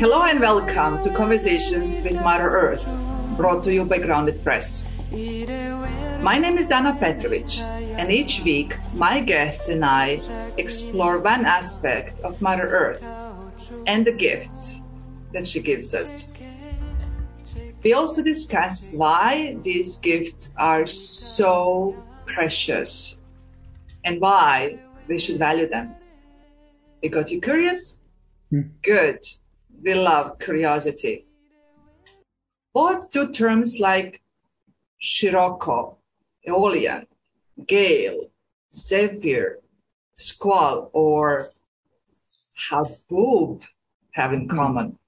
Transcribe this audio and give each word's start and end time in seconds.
Hello 0.00 0.22
and 0.22 0.40
welcome 0.40 1.04
to 1.04 1.14
Conversations 1.14 2.02
with 2.02 2.14
Mother 2.14 2.48
Earth, 2.48 2.86
brought 3.36 3.62
to 3.64 3.74
you 3.74 3.84
by 3.84 3.98
Grounded 3.98 4.42
Press. 4.42 4.86
My 6.22 6.38
name 6.38 6.56
is 6.56 6.66
Dana 6.68 6.96
Petrovic, 6.98 7.58
and 7.58 8.10
each 8.10 8.40
week 8.42 8.74
my 8.94 9.20
guests 9.20 9.68
and 9.68 9.84
I 9.84 10.18
explore 10.56 11.18
one 11.18 11.44
aspect 11.44 12.18
of 12.22 12.40
Mother 12.40 12.66
Earth 12.66 13.04
and 13.86 14.06
the 14.06 14.12
gifts 14.12 14.80
that 15.34 15.46
she 15.46 15.60
gives 15.60 15.94
us. 15.94 16.30
We 17.82 17.92
also 17.92 18.22
discuss 18.22 18.90
why 18.92 19.56
these 19.62 19.96
gifts 19.98 20.54
are 20.58 20.84
so 20.86 21.94
precious 22.26 23.18
and 24.04 24.20
why 24.20 24.78
we 25.06 25.18
should 25.18 25.38
value 25.38 25.68
them. 25.68 25.94
We 27.02 27.08
got 27.08 27.30
you 27.30 27.40
curious? 27.40 28.00
Hmm. 28.50 28.62
Good. 28.82 29.20
We 29.82 29.94
love 29.94 30.38
curiosity. 30.40 31.26
Both 32.74 33.10
two 33.10 33.30
terms 33.32 33.78
like 33.78 34.22
Scirocco, 35.00 35.98
Aeolian, 36.46 37.06
Gale, 37.66 38.28
Zephyr, 38.74 39.60
Squall, 40.16 40.90
or 40.92 41.52
Haboob 42.70 43.62
have 44.12 44.32
in 44.32 44.48
common. 44.48 44.98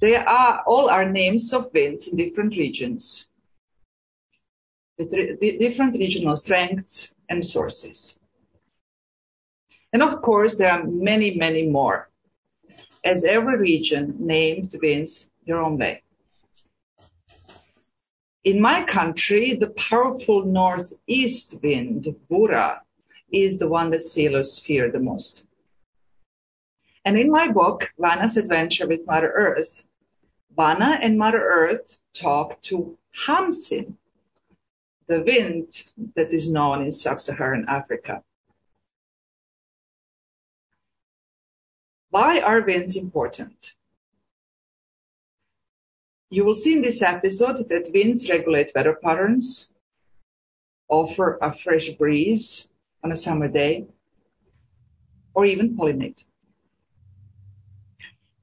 They 0.00 0.16
are 0.16 0.62
all 0.66 0.90
are 0.90 1.08
names 1.08 1.52
of 1.52 1.72
winds 1.72 2.08
in 2.08 2.16
different 2.16 2.56
regions 2.56 3.28
with 4.98 5.12
re- 5.12 5.36
di- 5.40 5.58
different 5.58 5.94
regional 5.96 6.36
strengths 6.36 7.14
and 7.28 7.44
sources. 7.44 8.18
And 9.92 10.02
of 10.02 10.22
course, 10.22 10.58
there 10.58 10.72
are 10.72 10.84
many, 10.84 11.34
many 11.36 11.66
more, 11.66 12.10
as 13.04 13.24
every 13.24 13.56
region 13.56 14.16
named 14.18 14.74
winds 14.82 15.30
their 15.46 15.60
own 15.60 15.78
way. 15.78 16.02
In 18.42 18.60
my 18.60 18.82
country, 18.82 19.54
the 19.54 19.68
powerful 19.68 20.44
northeast 20.44 21.62
wind, 21.62 22.14
Bura, 22.28 22.80
is 23.32 23.58
the 23.58 23.68
one 23.68 23.90
that 23.90 24.02
sailors 24.02 24.58
fear 24.58 24.90
the 24.90 25.00
most. 25.00 25.43
And 27.04 27.18
in 27.18 27.30
my 27.30 27.48
book, 27.48 27.92
Vana's 27.98 28.36
Adventure 28.36 28.86
with 28.86 29.06
Mother 29.06 29.30
Earth, 29.34 29.84
Vana 30.56 30.98
and 31.02 31.18
Mother 31.18 31.42
Earth 31.42 31.98
talk 32.14 32.62
to 32.62 32.96
Hamsin, 33.26 33.94
the 35.06 35.20
wind 35.20 35.90
that 36.16 36.32
is 36.32 36.50
known 36.50 36.82
in 36.82 36.90
sub-Saharan 36.90 37.66
Africa. 37.68 38.22
Why 42.08 42.40
are 42.40 42.62
winds 42.62 42.96
important? 42.96 43.74
You 46.30 46.44
will 46.44 46.54
see 46.54 46.74
in 46.76 46.82
this 46.82 47.02
episode 47.02 47.68
that 47.68 47.90
winds 47.92 48.30
regulate 48.30 48.72
weather 48.74 48.94
patterns, 48.94 49.74
offer 50.88 51.38
a 51.42 51.52
fresh 51.52 51.90
breeze 51.90 52.72
on 53.02 53.12
a 53.12 53.16
summer 53.16 53.48
day, 53.48 53.86
or 55.34 55.44
even 55.44 55.76
pollinate. 55.76 56.24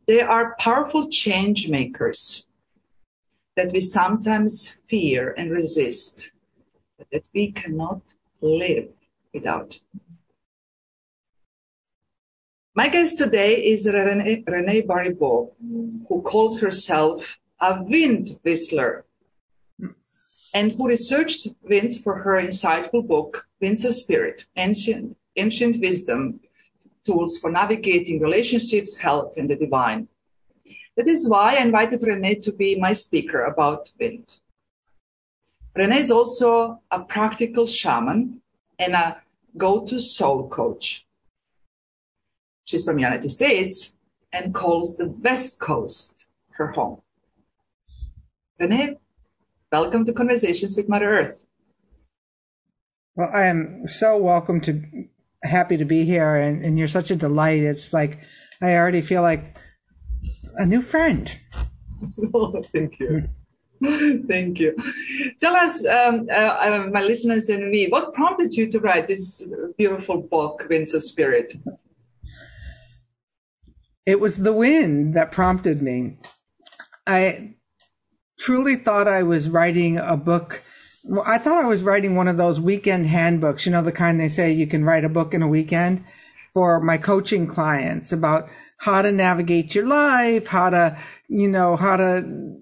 They 0.08 0.22
are 0.22 0.56
powerful 0.60 1.10
change 1.10 1.70
makers 1.70 2.48
that 3.56 3.72
we 3.72 3.80
sometimes 3.80 4.78
fear 4.88 5.34
and 5.38 5.52
resist, 5.52 6.32
but 6.98 7.08
that 7.12 7.28
we 7.34 7.52
cannot 7.52 8.02
live 8.42 8.90
without. 9.34 9.80
My 12.74 12.88
guest 12.88 13.18
today 13.18 13.56
is 13.56 13.86
Renee, 13.86 14.44
Renee 14.48 14.82
who 14.88 16.22
calls 16.24 16.62
herself 16.62 17.38
a 17.60 17.84
wind 17.84 18.40
whistler 18.44 19.06
and 20.54 20.72
who 20.72 20.88
researched 20.88 21.48
winds 21.62 21.98
for 21.98 22.20
her 22.20 22.42
insightful 22.42 23.06
book, 23.06 23.46
Winds 23.60 23.86
of 23.86 23.96
Spirit, 23.96 24.46
Ancient, 24.56 25.18
Ancient 25.36 25.80
Wisdom, 25.80 26.40
Tools 27.06 27.38
for 27.38 27.52
Navigating 27.52 28.20
Relationships, 28.20 28.98
Health, 28.98 29.38
and 29.38 29.50
the 29.50 29.56
Divine. 29.56 30.08
That 30.96 31.08
is 31.08 31.28
why 31.28 31.56
I 31.56 31.62
invited 31.62 32.04
Renee 32.04 32.36
to 32.36 32.52
be 32.52 32.76
my 32.76 32.94
speaker 32.94 33.44
about 33.44 33.92
wind. 34.00 34.36
Renee 35.76 36.02
is 36.02 36.12
also 36.12 36.82
a 36.92 37.00
practical 37.00 37.66
shaman 37.66 38.42
and 38.78 38.94
a 38.94 39.22
go-to 39.58 40.00
soul 40.00 40.50
coach. 40.50 41.06
She's 42.66 42.86
from 42.86 42.98
the 42.98 43.02
United 43.02 43.30
States 43.30 43.96
and 44.32 44.54
calls 44.54 44.98
the 44.98 45.08
West 45.08 45.60
Coast 45.60 46.28
her 46.52 46.68
home. 46.72 47.02
Renee, 48.60 48.98
welcome 49.72 50.06
to 50.06 50.14
Conversations 50.14 50.78
with 50.78 50.88
Mother 50.88 51.10
Earth. 51.10 51.46
Well, 53.16 53.30
I 53.34 53.48
am 53.48 53.88
so 53.88 54.18
welcome 54.18 54.62
to, 54.62 55.08
happy 55.44 55.78
to 55.78 55.86
be 55.86 56.06
here, 56.06 56.36
and, 56.36 56.64
and 56.64 56.78
you're 56.78 56.88
such 56.88 57.12
a 57.12 57.16
delight. 57.16 57.62
It's 57.62 57.94
like 57.94 58.20
I 58.62 58.76
already 58.76 59.02
feel 59.02 59.22
like 59.22 59.58
a 60.56 60.66
new 60.66 60.82
friend. 60.82 61.40
Oh, 62.34 62.64
thank 62.74 63.00
you. 63.00 63.30
Thank 64.28 64.60
you. 64.60 64.76
Tell 65.40 65.56
us, 65.56 65.86
um, 65.86 66.28
uh, 66.32 66.34
uh, 66.34 66.88
my 66.92 67.04
listeners 67.04 67.50
and 67.50 67.70
me, 67.70 67.88
what 67.90 68.14
prompted 68.14 68.54
you 68.54 68.70
to 68.72 68.80
write 68.80 69.08
this 69.08 69.48
beautiful 69.78 70.22
book, 70.22 70.64
Winds 70.70 70.94
of 70.94 71.04
Spirit? 71.04 71.54
It 74.06 74.20
was 74.20 74.38
the 74.38 74.54
wind 74.54 75.16
that 75.16 75.32
prompted 75.32 75.82
me. 75.82 76.18
I 77.08 77.56
truly 78.40 78.76
thought 78.76 79.08
I 79.08 79.24
was 79.24 79.50
writing 79.50 79.98
a 79.98 80.18
book. 80.18 80.64
Well, 81.04 81.24
I 81.26 81.38
thought 81.38 81.64
I 81.64 81.68
was 81.68 81.84
writing 81.84 82.16
one 82.16 82.28
of 82.28 82.38
those 82.38 82.60
weekend 82.60 83.08
handbooks, 83.08 83.66
you 83.66 83.72
know, 83.72 83.82
the 83.82 83.92
kind 83.92 84.20
they 84.20 84.30
say 84.30 84.52
you 84.52 84.68
can 84.68 84.86
write 84.86 85.04
a 85.04 85.10
book 85.10 85.34
in 85.34 85.42
a 85.42 85.48
weekend 85.48 86.04
for 86.54 86.80
my 86.80 86.98
coaching 86.98 87.48
clients 87.48 88.12
about 88.12 88.50
how 88.78 89.02
to 89.02 89.12
navigate 89.12 89.74
your 89.74 89.88
life, 89.88 90.48
how 90.48 90.70
to, 90.70 90.98
you 91.28 91.48
know, 91.48 91.76
how 91.76 91.98
to. 91.98 92.58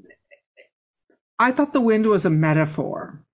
I 1.38 1.52
thought 1.52 1.74
the 1.74 1.82
wind 1.82 2.06
was 2.06 2.26
a 2.26 2.30
metaphor. 2.30 3.26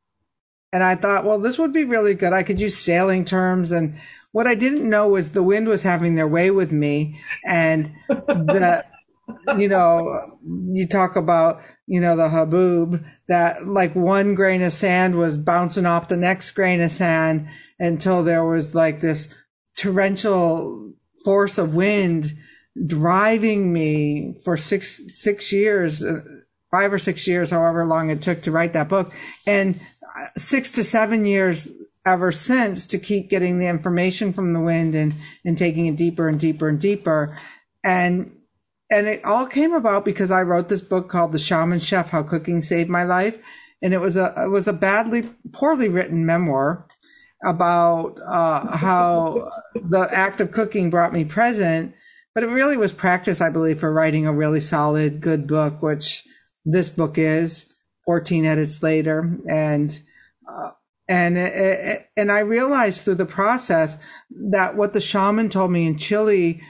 And 0.72 0.84
I 0.84 0.96
thought, 0.96 1.24
well, 1.24 1.40
this 1.40 1.58
would 1.58 1.72
be 1.72 1.86
really 1.86 2.16
good. 2.16 2.34
I 2.34 2.44
could 2.44 2.60
use 2.60 2.78
sailing 2.78 3.26
terms. 3.26 3.72
And 3.72 3.98
what 4.32 4.48
I 4.48 4.56
didn't 4.56 4.90
know 4.90 5.08
was 5.08 5.32
the 5.32 5.44
wind 5.44 5.68
was 5.68 5.84
having 5.84 6.16
their 6.16 6.28
way 6.28 6.52
with 6.52 6.72
me. 6.72 7.22
And 7.46 7.94
the, 8.10 8.84
you 9.58 9.70
know, 9.70 10.38
you 10.44 10.88
talk 10.88 11.16
about, 11.16 11.62
you 11.88 12.00
know, 12.00 12.16
the 12.16 12.30
haboob 12.30 13.06
that 13.28 13.68
like 13.68 13.96
one 13.96 14.36
grain 14.36 14.62
of 14.62 14.74
sand 14.74 15.16
was 15.16 15.38
bouncing 15.38 15.86
off 15.86 16.08
the 16.08 16.18
next 16.18 16.52
grain 16.52 16.82
of 16.82 16.92
sand 16.92 17.48
until 17.80 18.24
there 18.24 18.44
was 18.44 18.74
like 18.74 19.02
this 19.02 19.34
torrential 19.78 20.94
force 21.24 21.58
of 21.58 21.76
wind 21.76 22.34
driving 22.86 23.72
me 23.72 24.36
for 24.44 24.58
six, 24.58 25.02
six 25.14 25.54
years, 25.54 26.04
uh, 26.04 26.22
five 26.72 26.92
or 26.92 27.00
six 27.00 27.28
years, 27.28 27.52
however 27.52 27.86
long 27.86 28.10
it 28.10 28.22
took 28.22 28.42
to 28.42 28.52
write 28.52 28.74
that 28.74 28.90
book. 28.90 29.14
And 29.46 29.80
uh, 30.04 30.28
six 30.36 30.72
to 30.72 30.84
seven 30.84 31.26
years 31.26 31.70
ever 32.06 32.32
since 32.32 32.88
to 32.88 33.00
keep 33.00 33.30
getting 33.30 33.60
the 33.60 33.68
information 33.68 34.34
from 34.34 34.54
the 34.54 34.60
wind 34.60 34.94
and, 34.96 35.14
and 35.44 35.58
taking 35.58 35.86
it 35.86 35.96
deeper 35.96 36.28
and 36.28 36.40
deeper 36.40 36.68
and 36.68 36.80
deeper. 36.80 37.40
And 37.84 38.35
and 38.90 39.08
it 39.08 39.26
all 39.26 39.48
came 39.48 39.74
about 39.74 40.06
because 40.06 40.32
I 40.32 40.44
wrote 40.44 40.70
this 40.70 40.82
book 40.82 41.10
called 41.10 41.32
The 41.32 41.40
Shaman 41.40 41.80
Chef: 41.80 42.10
How 42.10 42.24
Cooking 42.24 42.62
Saved 42.62 42.90
My 42.90 43.04
Life, 43.04 43.44
and 43.82 43.94
it 43.94 44.00
was 44.00 44.16
a 44.16 44.34
it 44.38 44.50
was 44.50 44.68
a 44.68 44.74
badly 44.74 45.30
poorly 45.54 45.90
written 45.90 46.26
memoir 46.26 46.88
about 47.44 48.20
uh, 48.26 48.78
how 48.78 49.50
the 49.74 50.08
act 50.12 50.42
of 50.42 50.52
cooking 50.52 50.90
brought 50.90 51.14
me 51.14 51.26
present, 51.26 51.94
but 52.34 52.44
it 52.44 52.48
really 52.48 52.78
was 52.78 52.92
practice, 52.92 53.42
I 53.42 53.50
believe, 53.50 53.80
for 53.80 53.92
writing 53.94 54.26
a 54.26 54.34
really 54.34 54.62
solid, 54.62 55.22
good 55.22 55.48
book, 55.48 55.82
which 55.82 56.24
this 56.64 56.90
book 56.90 57.18
is. 57.18 57.72
Fourteen 58.06 58.46
edits 58.46 58.84
later, 58.84 59.40
and 59.50 60.00
uh, 60.48 60.72
and 61.10 61.40
it, 61.40 62.08
and 62.16 62.32
I 62.32 62.40
realized 62.40 63.02
through 63.02 63.16
the 63.16 63.26
process 63.26 63.98
that 64.30 64.76
what 64.76 64.94
the 64.94 65.02
shaman 65.02 65.50
told 65.50 65.72
me 65.72 65.88
in 65.88 65.98
Chile 65.98 66.62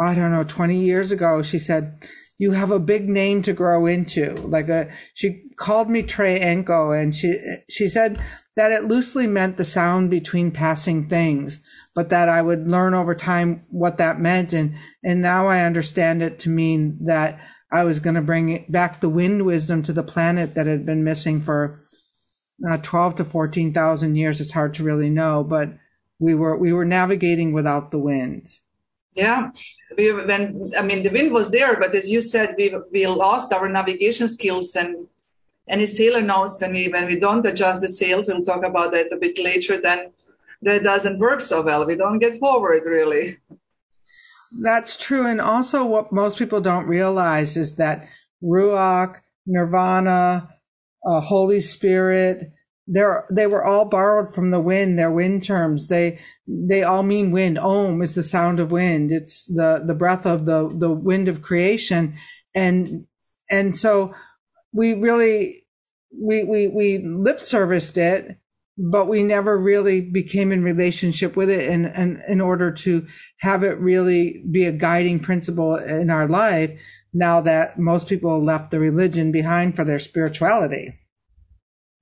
I 0.00 0.14
don't 0.14 0.30
know, 0.30 0.44
20 0.44 0.82
years 0.82 1.12
ago, 1.12 1.42
she 1.42 1.58
said, 1.58 2.00
you 2.38 2.52
have 2.52 2.70
a 2.70 2.80
big 2.80 3.08
name 3.08 3.42
to 3.42 3.52
grow 3.52 3.86
into. 3.86 4.34
Like 4.34 4.68
a, 4.68 4.92
she 5.14 5.44
called 5.56 5.88
me 5.88 6.02
Trey 6.02 6.40
Enko 6.40 7.00
and 7.00 7.14
she, 7.14 7.34
she 7.68 7.88
said 7.88 8.20
that 8.56 8.72
it 8.72 8.84
loosely 8.84 9.26
meant 9.26 9.56
the 9.56 9.64
sound 9.64 10.10
between 10.10 10.50
passing 10.50 11.08
things, 11.08 11.60
but 11.94 12.10
that 12.10 12.28
I 12.28 12.42
would 12.42 12.68
learn 12.68 12.94
over 12.94 13.14
time 13.14 13.64
what 13.70 13.98
that 13.98 14.20
meant. 14.20 14.52
And, 14.52 14.76
and 15.04 15.22
now 15.22 15.46
I 15.46 15.64
understand 15.64 16.22
it 16.22 16.38
to 16.40 16.50
mean 16.50 16.98
that 17.06 17.40
I 17.70 17.84
was 17.84 18.00
going 18.00 18.16
to 18.16 18.22
bring 18.22 18.66
back 18.68 19.00
the 19.00 19.08
wind 19.08 19.46
wisdom 19.46 19.82
to 19.84 19.92
the 19.92 20.02
planet 20.02 20.54
that 20.54 20.66
had 20.66 20.84
been 20.84 21.04
missing 21.04 21.40
for 21.40 21.78
uh, 22.68 22.76
12 22.78 23.16
to 23.16 23.24
14,000 23.24 24.14
years. 24.14 24.40
It's 24.40 24.52
hard 24.52 24.74
to 24.74 24.84
really 24.84 25.10
know, 25.10 25.42
but 25.42 25.70
we 26.18 26.34
were 26.34 26.56
we 26.56 26.72
were 26.72 26.84
navigating 26.84 27.52
without 27.52 27.90
the 27.90 27.98
wind. 27.98 28.46
Yeah, 29.14 29.50
we 29.96 30.10
when 30.12 30.72
I 30.76 30.82
mean 30.82 31.02
the 31.02 31.10
wind 31.10 31.32
was 31.32 31.50
there, 31.50 31.78
but 31.78 31.94
as 31.94 32.10
you 32.10 32.20
said, 32.22 32.54
we 32.56 32.74
we 32.90 33.06
lost 33.06 33.52
our 33.52 33.68
navigation 33.68 34.26
skills, 34.28 34.74
and 34.74 35.06
any 35.68 35.86
sailor 35.86 36.22
knows 36.22 36.58
when 36.58 36.72
we 36.72 36.88
when 36.88 37.06
we 37.06 37.20
don't 37.20 37.44
adjust 37.44 37.82
the 37.82 37.90
sails. 37.90 38.28
We'll 38.28 38.44
talk 38.44 38.64
about 38.64 38.92
that 38.92 39.12
a 39.12 39.16
bit 39.16 39.38
later. 39.38 39.80
Then 39.80 40.12
that 40.62 40.82
doesn't 40.82 41.18
work 41.18 41.42
so 41.42 41.60
well. 41.60 41.84
We 41.84 41.96
don't 41.96 42.20
get 42.20 42.40
forward 42.40 42.84
really. 42.86 43.38
That's 44.50 44.96
true, 44.96 45.26
and 45.26 45.40
also 45.40 45.84
what 45.84 46.12
most 46.12 46.38
people 46.38 46.60
don't 46.60 46.86
realize 46.86 47.56
is 47.56 47.76
that 47.76 48.08
ruach, 48.42 49.20
nirvana, 49.46 50.48
uh, 51.04 51.20
Holy 51.20 51.60
Spirit, 51.60 52.52
they're 52.86 53.26
they 53.30 53.46
were 53.46 53.64
all 53.64 53.84
borrowed 53.84 54.34
from 54.34 54.50
the 54.50 54.60
wind 54.60 54.98
their 54.98 55.10
wind 55.10 55.42
terms. 55.42 55.88
They 55.88 56.20
they 56.46 56.82
all 56.82 57.02
mean 57.02 57.30
wind. 57.30 57.58
Om 57.58 58.02
is 58.02 58.14
the 58.14 58.22
sound 58.22 58.60
of 58.60 58.70
wind. 58.70 59.12
It's 59.12 59.46
the 59.46 59.82
the 59.86 59.94
breath 59.94 60.26
of 60.26 60.46
the 60.46 60.74
the 60.76 60.90
wind 60.90 61.28
of 61.28 61.42
creation. 61.42 62.14
And 62.54 63.06
and 63.50 63.76
so 63.76 64.14
we 64.72 64.94
really 64.94 65.64
we 66.18 66.44
we 66.44 66.68
we 66.68 66.98
lip 66.98 67.40
serviced 67.40 67.96
it 67.96 68.38
but 68.78 69.06
we 69.06 69.22
never 69.22 69.58
really 69.58 70.00
became 70.00 70.50
in 70.50 70.62
relationship 70.62 71.36
with 71.36 71.50
it 71.50 71.68
and 71.68 71.86
and 71.86 72.22
in 72.28 72.40
order 72.40 72.72
to 72.72 73.06
have 73.38 73.62
it 73.62 73.78
really 73.78 74.42
be 74.50 74.64
a 74.64 74.72
guiding 74.72 75.20
principle 75.20 75.76
in 75.76 76.10
our 76.10 76.26
life 76.26 76.70
now 77.12 77.40
that 77.40 77.78
most 77.78 78.08
people 78.08 78.42
left 78.42 78.70
the 78.70 78.80
religion 78.80 79.30
behind 79.30 79.76
for 79.76 79.84
their 79.84 79.98
spirituality 79.98 80.98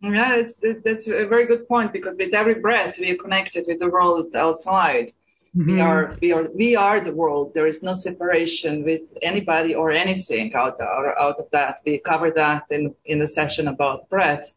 yeah, 0.03 0.37
it's, 0.37 0.57
that's 0.85 1.09
a 1.09 1.27
very 1.27 1.47
good 1.47 1.69
point 1.69 1.93
because 1.93 2.17
with 2.17 2.33
every 2.33 2.55
breath 2.55 2.99
we 2.99 3.11
are 3.11 3.17
connected 3.17 3.65
with 3.69 3.81
the 3.81 3.89
world 3.89 4.35
outside. 4.35 5.13
Mm-hmm. 5.57 5.75
We 5.75 5.81
are 5.81 6.17
we 6.23 6.33
are 6.33 6.49
we 6.55 6.77
are 6.77 7.01
the 7.01 7.13
world. 7.13 7.53
There 7.55 7.67
is 7.67 7.83
no 7.83 7.93
separation 7.93 8.85
with 8.85 9.03
anybody 9.21 9.75
or 9.75 9.91
anything 9.91 10.55
out 10.55 10.81
out, 10.81 11.15
out 11.19 11.39
of 11.41 11.47
that. 11.51 11.81
We 11.85 11.99
covered 11.99 12.37
that 12.37 12.65
in 12.71 12.95
in 13.05 13.19
the 13.19 13.27
session 13.27 13.67
about 13.69 14.09
breath. 14.09 14.55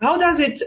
How 0.00 0.16
does 0.18 0.40
it 0.40 0.62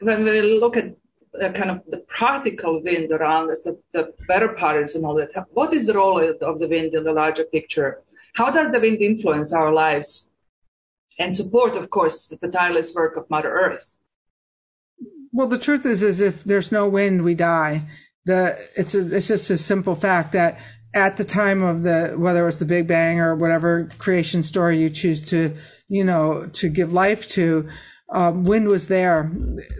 when 0.00 0.24
we 0.24 0.40
look 0.40 0.76
at 0.76 0.94
uh, 1.42 1.50
kind 1.50 1.70
of 1.70 1.82
the 1.88 1.98
practical 2.08 2.82
wind 2.82 3.12
around 3.12 3.50
us, 3.50 3.62
the, 3.62 3.78
the 3.92 4.14
better 4.26 4.48
patterns 4.48 4.94
and 4.94 5.04
all 5.04 5.16
that? 5.16 5.30
What 5.50 5.74
is 5.74 5.86
the 5.86 5.94
role 5.94 6.18
of 6.20 6.58
the 6.60 6.68
wind 6.68 6.94
in 6.94 7.04
the 7.04 7.12
larger 7.12 7.44
picture? 7.44 8.02
How 8.34 8.50
does 8.50 8.70
the 8.70 8.80
wind 8.80 9.02
influence 9.02 9.52
our 9.52 9.72
lives? 9.72 10.29
And 11.18 11.34
support, 11.34 11.76
of 11.76 11.90
course, 11.90 12.32
the 12.40 12.48
tireless 12.48 12.94
work 12.94 13.16
of 13.16 13.28
Mother 13.30 13.52
Earth. 13.52 13.94
Well, 15.32 15.46
the 15.46 15.58
truth 15.58 15.86
is, 15.86 16.02
is 16.02 16.20
if 16.20 16.44
there's 16.44 16.72
no 16.72 16.88
wind, 16.88 17.22
we 17.22 17.34
die. 17.34 17.88
The 18.24 18.58
it's 18.76 18.94
a, 18.94 19.16
it's 19.16 19.28
just 19.28 19.50
a 19.50 19.56
simple 19.56 19.94
fact 19.94 20.32
that 20.32 20.58
at 20.94 21.16
the 21.16 21.24
time 21.24 21.62
of 21.62 21.82
the 21.82 22.14
whether 22.16 22.42
it 22.42 22.46
was 22.46 22.58
the 22.58 22.64
Big 22.64 22.86
Bang 22.86 23.20
or 23.20 23.34
whatever 23.34 23.88
creation 23.98 24.42
story 24.42 24.78
you 24.78 24.90
choose 24.90 25.22
to 25.30 25.56
you 25.88 26.04
know 26.04 26.48
to 26.54 26.68
give 26.68 26.92
life 26.92 27.28
to, 27.28 27.68
um, 28.12 28.44
wind 28.44 28.68
was 28.68 28.88
there. 28.88 29.30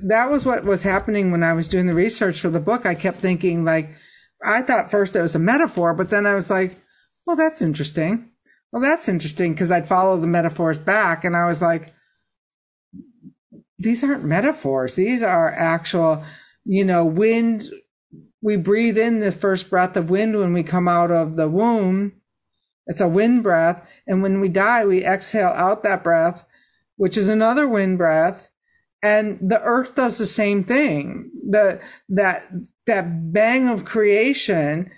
That 0.03 0.31
was 0.31 0.47
what 0.47 0.65
was 0.65 0.83
happening 0.83 1.31
when 1.31 1.43
I 1.43 1.53
was 1.53 1.69
doing 1.69 1.87
the 1.87 1.95
research 1.95 2.41
for 2.41 2.49
the 2.49 2.61
book. 2.61 2.87
I 2.87 2.95
kept 2.95 3.19
thinking 3.19 3.65
like, 3.65 3.91
I 4.45 4.63
thought 4.63 4.91
first 4.91 5.17
it 5.17 5.23
was 5.23 5.35
a 5.35 5.41
metaphor, 5.41 5.95
but 5.95 6.11
then 6.11 6.27
I 6.27 6.35
was 6.35 6.49
like, 6.49 6.81
well, 7.27 7.37
that's 7.37 7.61
interesting 7.61 8.30
well, 8.73 8.83
that's 8.83 9.09
interesting 9.09 9.53
because 9.53 9.71
I'd 9.71 9.89
follow 9.89 10.19
the 10.19 10.27
metaphors 10.27 10.79
back 10.79 11.25
and 11.25 11.37
I 11.37 11.47
was 11.47 11.61
like, 11.61 11.93
these 13.79 14.05
aren't 14.05 14.25
metaphors. 14.25 14.95
These 14.95 15.23
are 15.23 15.53
actual, 15.53 16.23
you 16.65 16.85
know, 16.85 17.05
wind. 17.05 17.69
We 18.43 18.57
breathe 18.57 18.99
in 18.99 19.21
the 19.21 19.33
first 19.33 19.71
breath 19.71 19.97
of 19.97 20.11
wind 20.11 20.39
when 20.39 20.53
we 20.53 20.63
come 20.63 20.87
out 20.87 21.11
of 21.11 21.37
the 21.37 21.49
womb. 21.49 22.13
It's 22.87 23.01
a 23.01 23.09
wind 23.09 23.43
breath. 23.43 23.89
And 24.07 24.23
when 24.23 24.41
we 24.41 24.49
die, 24.49 24.85
we 24.85 25.05
exhale 25.05 25.49
out 25.49 25.83
that 25.83 26.05
breath, 26.05 26.45
which 26.97 27.17
is 27.17 27.29
another 27.29 27.67
wind 27.67 27.99
breath. 27.99 28.49
And 29.03 29.39
the 29.41 29.61
earth 29.63 29.95
does 29.95 30.19
the 30.19 30.27
same 30.27 30.63
thing. 30.63 31.31
The, 31.49 31.81
that, 32.11 32.47
that 32.87 33.33
bang 33.33 33.69
of 33.69 33.85
creation 33.85 34.91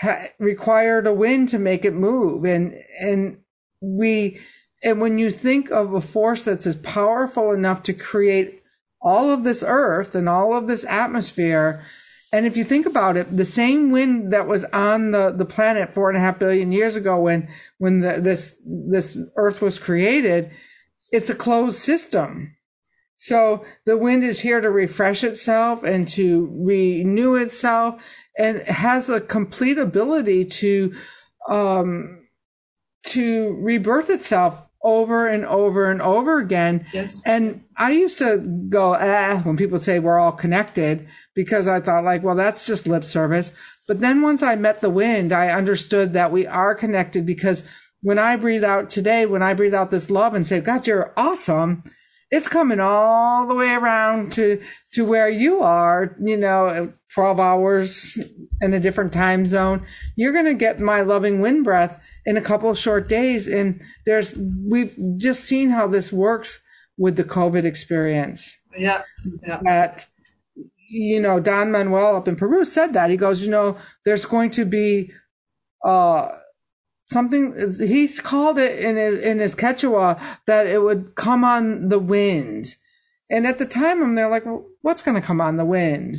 ha- 0.00 0.26
required 0.38 1.06
a 1.06 1.12
wind 1.12 1.48
to 1.50 1.58
make 1.58 1.84
it 1.84 1.94
move. 1.94 2.44
And, 2.44 2.74
and 3.00 3.38
we, 3.80 4.40
and 4.82 5.00
when 5.00 5.18
you 5.18 5.30
think 5.30 5.70
of 5.70 5.94
a 5.94 6.00
force 6.00 6.44
that's 6.44 6.66
as 6.66 6.76
powerful 6.76 7.52
enough 7.52 7.82
to 7.84 7.92
create 7.92 8.62
all 9.02 9.30
of 9.30 9.44
this 9.44 9.64
earth 9.66 10.14
and 10.14 10.28
all 10.28 10.56
of 10.56 10.66
this 10.66 10.84
atmosphere, 10.84 11.84
and 12.32 12.46
if 12.46 12.56
you 12.56 12.64
think 12.64 12.86
about 12.86 13.16
it, 13.16 13.36
the 13.36 13.44
same 13.44 13.90
wind 13.90 14.32
that 14.32 14.46
was 14.46 14.64
on 14.72 15.10
the, 15.10 15.32
the 15.32 15.44
planet 15.44 15.92
four 15.92 16.08
and 16.08 16.16
a 16.16 16.20
half 16.20 16.38
billion 16.38 16.70
years 16.70 16.96
ago 16.96 17.18
when, 17.18 17.48
when 17.78 18.00
the, 18.00 18.20
this, 18.20 18.56
this 18.64 19.18
earth 19.36 19.60
was 19.60 19.78
created, 19.78 20.50
it's 21.10 21.30
a 21.30 21.34
closed 21.34 21.78
system. 21.78 22.54
So 23.22 23.66
the 23.84 23.98
wind 23.98 24.24
is 24.24 24.40
here 24.40 24.62
to 24.62 24.70
refresh 24.70 25.22
itself 25.24 25.84
and 25.84 26.08
to 26.08 26.48
renew 26.52 27.34
itself 27.34 28.02
and 28.38 28.60
has 28.60 29.10
a 29.10 29.20
complete 29.20 29.76
ability 29.76 30.46
to 30.46 30.94
um, 31.46 32.26
to 33.08 33.58
rebirth 33.60 34.08
itself 34.08 34.66
over 34.82 35.28
and 35.28 35.44
over 35.44 35.90
and 35.90 36.00
over 36.00 36.38
again. 36.38 36.86
Yes. 36.94 37.20
And 37.26 37.62
I 37.76 37.90
used 37.90 38.16
to 38.18 38.38
go, 38.70 38.94
ah, 38.94 39.42
when 39.44 39.58
people 39.58 39.78
say 39.78 39.98
we're 39.98 40.18
all 40.18 40.32
connected, 40.32 41.06
because 41.34 41.68
I 41.68 41.80
thought 41.80 42.04
like, 42.04 42.22
well, 42.22 42.36
that's 42.36 42.66
just 42.66 42.86
lip 42.86 43.04
service. 43.04 43.52
But 43.86 44.00
then 44.00 44.22
once 44.22 44.42
I 44.42 44.54
met 44.56 44.80
the 44.80 44.88
wind, 44.88 45.30
I 45.34 45.50
understood 45.50 46.14
that 46.14 46.32
we 46.32 46.46
are 46.46 46.74
connected 46.74 47.26
because 47.26 47.64
when 48.00 48.18
I 48.18 48.36
breathe 48.36 48.64
out 48.64 48.88
today, 48.88 49.26
when 49.26 49.42
I 49.42 49.52
breathe 49.52 49.74
out 49.74 49.90
this 49.90 50.08
love 50.08 50.32
and 50.32 50.46
say, 50.46 50.60
God, 50.60 50.86
you're 50.86 51.12
awesome, 51.18 51.84
it's 52.30 52.48
coming 52.48 52.80
all 52.80 53.46
the 53.46 53.54
way 53.54 53.72
around 53.72 54.32
to 54.32 54.60
to 54.92 55.04
where 55.04 55.28
you 55.28 55.62
are 55.62 56.16
you 56.22 56.36
know 56.36 56.92
12 57.12 57.40
hours 57.40 58.18
in 58.60 58.72
a 58.72 58.80
different 58.80 59.12
time 59.12 59.44
zone. 59.46 59.84
You're 60.16 60.32
going 60.32 60.44
to 60.44 60.54
get 60.54 60.78
my 60.78 61.00
loving 61.00 61.40
wind 61.40 61.64
breath 61.64 62.08
in 62.24 62.36
a 62.36 62.40
couple 62.40 62.70
of 62.70 62.78
short 62.78 63.08
days 63.08 63.48
and 63.48 63.80
there's 64.06 64.36
we've 64.68 64.94
just 65.16 65.44
seen 65.44 65.70
how 65.70 65.86
this 65.86 66.12
works 66.12 66.60
with 66.96 67.16
the 67.16 67.24
covid 67.24 67.64
experience. 67.64 68.56
Yeah, 68.76 69.02
yeah. 69.46 69.58
that 69.62 70.06
you 70.88 71.20
know 71.20 71.40
don 71.40 71.72
manuel 71.72 72.16
up 72.16 72.28
in 72.28 72.36
peru 72.36 72.64
said 72.64 72.92
that. 72.92 73.10
He 73.10 73.16
goes 73.16 73.42
you 73.42 73.50
know 73.50 73.76
there's 74.04 74.24
going 74.24 74.50
to 74.52 74.64
be 74.64 75.12
uh 75.84 76.28
something 77.10 77.74
he's 77.78 78.20
called 78.20 78.58
it 78.58 78.78
in 78.78 78.96
his 78.96 79.22
in 79.22 79.38
his 79.38 79.54
Quechua 79.54 80.20
that 80.46 80.66
it 80.66 80.82
would 80.82 81.14
come 81.14 81.44
on 81.44 81.88
the 81.88 81.98
wind. 81.98 82.76
And 83.28 83.46
at 83.46 83.58
the 83.58 83.66
time, 83.66 84.02
I'm 84.02 84.14
there 84.16 84.28
like, 84.28 84.44
well, 84.44 84.66
what's 84.82 85.02
going 85.02 85.20
to 85.20 85.26
come 85.26 85.40
on 85.40 85.56
the 85.56 85.64
wind? 85.64 86.16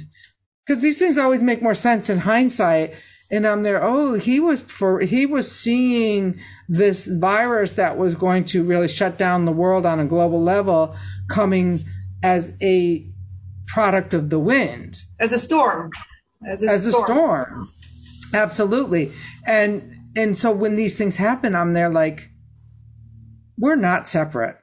Because 0.65 0.81
these 0.81 0.97
things 0.97 1.17
always 1.17 1.41
make 1.41 1.61
more 1.61 1.73
sense 1.73 2.09
in 2.09 2.19
hindsight. 2.19 2.93
And 3.29 3.47
I'm 3.47 3.63
there. 3.63 3.81
Oh, 3.81 4.15
he 4.15 4.41
was 4.41 4.59
for 4.59 4.99
he 4.99 5.25
was 5.25 5.49
seeing 5.49 6.41
this 6.67 7.07
virus 7.07 7.73
that 7.73 7.97
was 7.97 8.15
going 8.15 8.43
to 8.45 8.63
really 8.63 8.89
shut 8.89 9.17
down 9.17 9.45
the 9.45 9.53
world 9.53 9.85
on 9.85 10.01
a 10.01 10.05
global 10.05 10.43
level 10.43 10.95
coming 11.29 11.79
as 12.23 12.53
a 12.61 13.07
product 13.67 14.13
of 14.13 14.29
the 14.29 14.39
wind, 14.39 14.97
as 15.17 15.31
a 15.31 15.39
storm, 15.39 15.91
as 16.45 16.61
a, 16.61 16.67
as 16.67 16.85
storm. 16.85 17.03
a 17.03 17.05
storm. 17.05 17.69
Absolutely, 18.33 19.13
and 19.47 20.00
and 20.15 20.37
so 20.37 20.51
when 20.51 20.75
these 20.75 20.97
things 20.97 21.15
happen, 21.15 21.55
I'm 21.55 21.73
there 21.73 21.89
like, 21.89 22.29
we're 23.57 23.75
not 23.75 24.07
separate. 24.07 24.57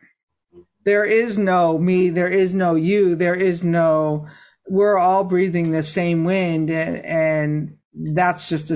There 0.85 1.05
is 1.05 1.39
no 1.39 1.79
me. 1.79 2.11
There 2.11 2.29
is 2.29 2.55
no 2.55 2.75
you. 2.75 3.15
There 3.15 3.35
is 3.35 3.63
no, 3.63 4.27
we're 4.67 4.99
all 4.99 5.25
breathing 5.25 5.71
the 5.71 5.83
same 5.83 6.25
wind. 6.25 6.71
And, 6.71 7.05
and 7.05 7.77
that's 8.15 8.49
just 8.49 8.71
a, 8.71 8.75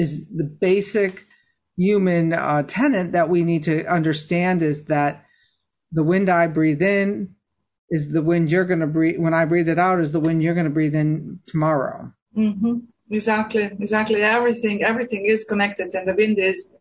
is 0.00 0.28
the 0.28 0.44
basic 0.60 1.24
human 1.76 2.32
uh, 2.32 2.62
that 2.62 3.28
we 3.28 3.44
need 3.44 3.64
to 3.64 3.86
understand 3.86 4.62
is 4.62 4.86
that 4.86 5.24
the 5.92 6.04
wind 6.04 6.28
I 6.28 6.46
breathe 6.46 6.82
in 6.82 7.34
is 7.90 8.12
the 8.12 8.22
wind 8.22 8.50
you're 8.50 8.64
going 8.64 8.80
to 8.80 8.86
breathe. 8.86 9.18
When 9.18 9.34
I 9.34 9.44
breathe 9.44 9.68
it 9.68 9.78
out 9.78 10.00
is 10.00 10.12
the 10.12 10.20
wind 10.20 10.42
you're 10.42 10.54
going 10.54 10.64
to 10.64 10.70
breathe 10.70 10.94
in 10.94 11.40
tomorrow. 11.46 12.12
Mm-hmm. 12.36 12.78
Exactly, 13.10 13.64
exactly. 13.80 14.22
Everything, 14.22 14.82
everything 14.82 15.26
is 15.26 15.44
connected, 15.44 15.94
and 15.94 16.06
the 16.06 16.14
wind 16.14 16.38
is 16.38 16.72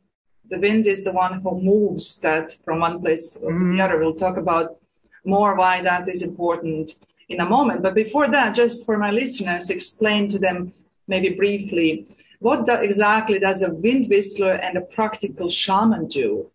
the 0.49 0.59
wind 0.59 0.87
is 0.87 1.03
the 1.03 1.11
one 1.11 1.41
who 1.41 1.61
moves 1.61 2.19
that 2.19 2.57
from 2.63 2.79
one 2.79 3.01
place 3.01 3.33
to 3.33 3.39
mm-hmm. 3.39 3.75
the 3.75 3.83
other. 3.83 3.97
We'll 3.99 4.15
talk 4.15 4.37
about 4.37 4.77
more 5.25 5.55
why 5.55 5.81
that 5.81 6.07
is 6.07 6.21
important 6.21 6.95
in 7.27 7.41
a 7.41 7.45
moment. 7.45 7.81
But 7.81 7.95
before 7.95 8.29
that, 8.29 8.55
just 8.55 8.85
for 8.85 8.97
my 8.97 9.11
listeners, 9.11 9.69
explain 9.69 10.29
to 10.29 10.39
them 10.39 10.73
maybe 11.07 11.29
briefly 11.29 12.07
what 12.39 12.65
do, 12.65 12.73
exactly 12.73 13.39
does 13.39 13.61
a 13.61 13.73
wind 13.73 14.09
whistler 14.09 14.53
and 14.53 14.77
a 14.77 14.81
practical 14.81 15.49
shaman 15.49 16.07
do? 16.07 16.51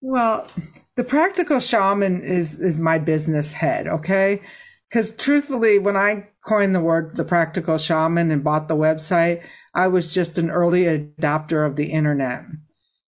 Well, 0.00 0.48
the 0.96 1.04
practical 1.04 1.60
shaman 1.60 2.22
is 2.22 2.58
is 2.58 2.78
my 2.78 2.98
business 2.98 3.52
head, 3.52 3.86
okay? 3.86 4.40
Because 4.88 5.14
truthfully, 5.16 5.78
when 5.78 5.96
I 5.96 6.28
coined 6.44 6.74
the 6.74 6.80
word 6.80 7.16
the 7.16 7.24
practical 7.24 7.78
shaman 7.78 8.30
and 8.30 8.44
bought 8.44 8.68
the 8.68 8.76
website, 8.76 9.44
I 9.74 9.88
was 9.88 10.14
just 10.14 10.38
an 10.38 10.50
early 10.50 10.84
adopter 10.84 11.66
of 11.66 11.76
the 11.76 11.90
internet. 11.90 12.44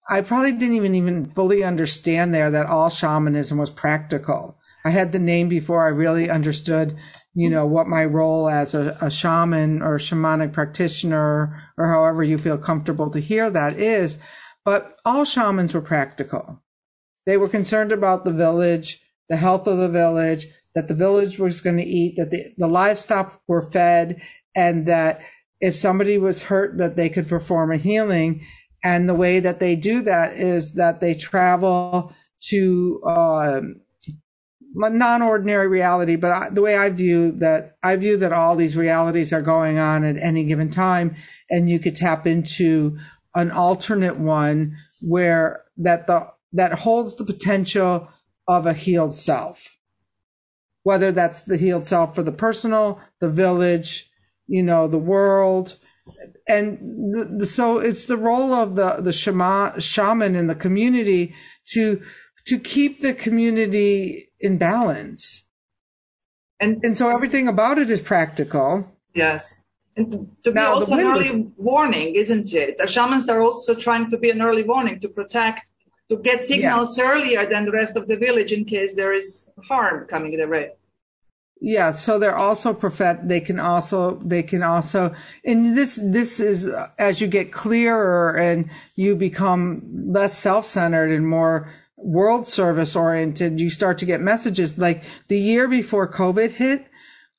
I 0.09 0.21
probably 0.21 0.53
didn't 0.53 0.75
even 0.75 0.95
even 0.95 1.25
fully 1.25 1.63
understand 1.63 2.33
there 2.33 2.50
that 2.51 2.67
all 2.67 2.89
shamanism 2.89 3.57
was 3.57 3.69
practical. 3.69 4.57
I 4.86 4.91
had 4.91 5.12
the 5.12 5.19
name 5.19 5.50
before 5.50 5.86
I 5.86 5.89
really 5.89 6.29
understood, 6.29 6.97
you 7.33 7.50
know, 7.50 7.65
what 7.65 7.88
my 7.88 8.05
role 8.05 8.47
as 8.47 8.74
a, 8.74 8.97
a 9.01 9.12
shaman 9.12 9.81
or 9.81 9.97
shamanic 9.97 10.53
practitioner 10.53 11.62
or 11.77 11.89
however 11.89 12.24
you 12.24 12.38
feel 12.38 12.57
comfortable 12.57 13.09
to 13.12 13.19
hear 13.19 13.50
that 13.50 13.77
is. 13.77 14.17
But 14.63 14.95
all 15.03 15.25
shamans 15.25 15.74
were 15.74 15.81
practical. 15.81 16.63
They 17.25 17.36
were 17.36 17.50
concerned 17.50 17.91
about 17.91 18.24
the 18.24 18.31
village, 18.31 19.01
the 19.27 19.36
health 19.36 19.67
of 19.67 19.77
the 19.77 19.89
village, 19.89 20.47
that 20.77 20.88
the 20.88 20.93
village 20.93 21.39
was 21.39 21.60
going 21.60 21.77
to 21.77 21.84
eat, 21.84 22.13
that 22.17 22.29
the, 22.29 22.53
the 22.55 22.67
livestock 22.67 23.41
were 23.48 23.67
fed, 23.72 24.22
and 24.55 24.86
that 24.86 25.19
if 25.60 25.74
somebody 25.74 26.19
was 26.19 26.43
hurt, 26.43 26.77
that 26.77 26.96
they 26.96 27.10
could 27.10 27.27
perform 27.27 27.72
a 27.72 27.77
healing. 27.77 28.46
And 28.84 29.10
the 29.10 29.15
way 29.15 29.39
that 29.39 29.60
they 29.60 29.75
do 29.75 30.03
that 30.03 30.34
is 30.34 30.75
that 30.75 31.00
they 31.00 31.15
travel 31.15 32.13
to 32.50 33.01
uh, 33.07 33.62
non-ordinary 34.75 35.67
reality. 35.67 36.15
But 36.15 36.31
I, 36.31 36.50
the 36.51 36.62
way 36.62 36.77
I 36.77 36.91
view 36.91 37.31
that, 37.39 37.77
I 37.81 37.96
view 37.96 38.15
that 38.17 38.31
all 38.31 38.55
these 38.55 38.77
realities 38.77 39.34
are 39.34 39.41
going 39.41 39.79
on 39.79 40.03
at 40.03 40.17
any 40.17 40.43
given 40.43 40.69
time, 40.69 41.15
and 41.50 41.67
you 41.67 41.79
could 41.79 41.96
tap 41.96 42.27
into 42.27 43.00
an 43.34 43.50
alternate 43.50 44.17
one 44.17 44.77
where 45.01 45.63
that 45.77 46.05
the 46.05 46.27
that 46.53 46.74
holds 46.74 47.15
the 47.15 47.25
potential 47.25 48.10
of 48.48 48.67
a 48.67 48.74
healed 48.74 49.15
self. 49.15 49.76
Whether 50.88 51.12
that's 51.12 51.41
the 51.41 51.58
healed 51.58 51.86
self 51.94 52.15
for 52.15 52.24
the 52.24 52.38
personal, 52.46 52.86
the 53.20 53.29
village, 53.46 53.89
you 54.48 54.63
know, 54.63 54.88
the 54.88 55.06
world. 55.13 55.67
And 56.48 56.67
the, 57.13 57.24
the, 57.39 57.46
so 57.46 57.79
it's 57.79 58.06
the 58.06 58.15
role 58.15 58.53
of 58.53 58.77
the, 58.79 58.89
the 59.08 59.12
shaman, 59.12 59.82
shaman 59.82 60.34
in 60.41 60.48
the 60.48 60.56
community 60.56 61.36
to, 61.74 62.01
to 62.46 62.58
keep 62.58 63.01
the 63.01 63.13
community 63.13 64.29
in 64.39 64.58
balance. 64.58 65.44
And, 66.62 66.74
and 66.86 66.98
so 66.98 67.10
everything 67.10 67.50
about 67.50 67.77
it 67.77 67.89
is 67.91 68.00
practical. 68.00 68.70
Yes. 69.13 69.60
And 69.98 70.08
to 70.46 70.51
be 70.51 70.56
now, 70.56 70.75
also 70.75 70.94
an 70.94 71.01
early 71.01 71.51
warning, 71.58 72.15
isn't 72.15 72.53
it? 72.53 72.77
The 72.77 72.88
shamans 72.88 73.27
are 73.27 73.41
also 73.41 73.75
trying 73.75 74.10
to 74.12 74.17
be 74.17 74.29
an 74.29 74.41
early 74.41 74.63
warning 74.63 75.01
to 75.01 75.10
protect 75.10 75.70
to 76.10 76.15
get 76.17 76.46
signals 76.46 76.98
yeah. 76.98 77.12
earlier 77.12 77.50
than 77.50 77.65
the 77.65 77.72
rest 77.82 77.98
of 77.98 78.08
the 78.08 78.15
village 78.15 78.53
in 78.53 78.63
case 78.63 78.96
there 78.96 79.13
is 79.13 79.50
harm 79.67 80.08
coming 80.08 80.38
their 80.38 80.48
way. 80.48 80.72
Yeah, 81.59 81.93
so 81.93 82.19
they're 82.19 82.35
also 82.35 82.73
prophet. 82.73 83.27
They 83.27 83.41
can 83.41 83.59
also, 83.59 84.19
they 84.23 84.43
can 84.43 84.61
also, 84.61 85.15
and 85.43 85.75
this, 85.75 85.99
this 86.03 86.39
is 86.39 86.69
as 86.99 87.19
you 87.19 87.27
get 87.27 87.51
clearer 87.51 88.37
and 88.37 88.69
you 88.95 89.15
become 89.15 89.81
less 90.07 90.37
self-centered 90.37 91.11
and 91.11 91.27
more 91.27 91.73
world 91.97 92.47
service 92.47 92.95
oriented, 92.95 93.59
you 93.59 93.71
start 93.71 93.97
to 93.99 94.05
get 94.05 94.21
messages. 94.21 94.77
Like 94.77 95.03
the 95.29 95.39
year 95.39 95.67
before 95.67 96.11
COVID 96.11 96.51
hit, 96.51 96.85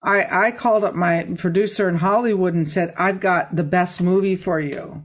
I, 0.03 0.47
I 0.49 0.51
called 0.51 0.85
up 0.85 0.95
my 0.95 1.27
producer 1.39 1.89
in 1.89 1.97
Hollywood 1.97 2.55
and 2.55 2.69
said, 2.69 2.95
I've 2.97 3.21
got 3.21 3.55
the 3.55 3.65
best 3.65 4.01
movie 4.01 4.37
for 4.37 4.59
you. 4.59 5.05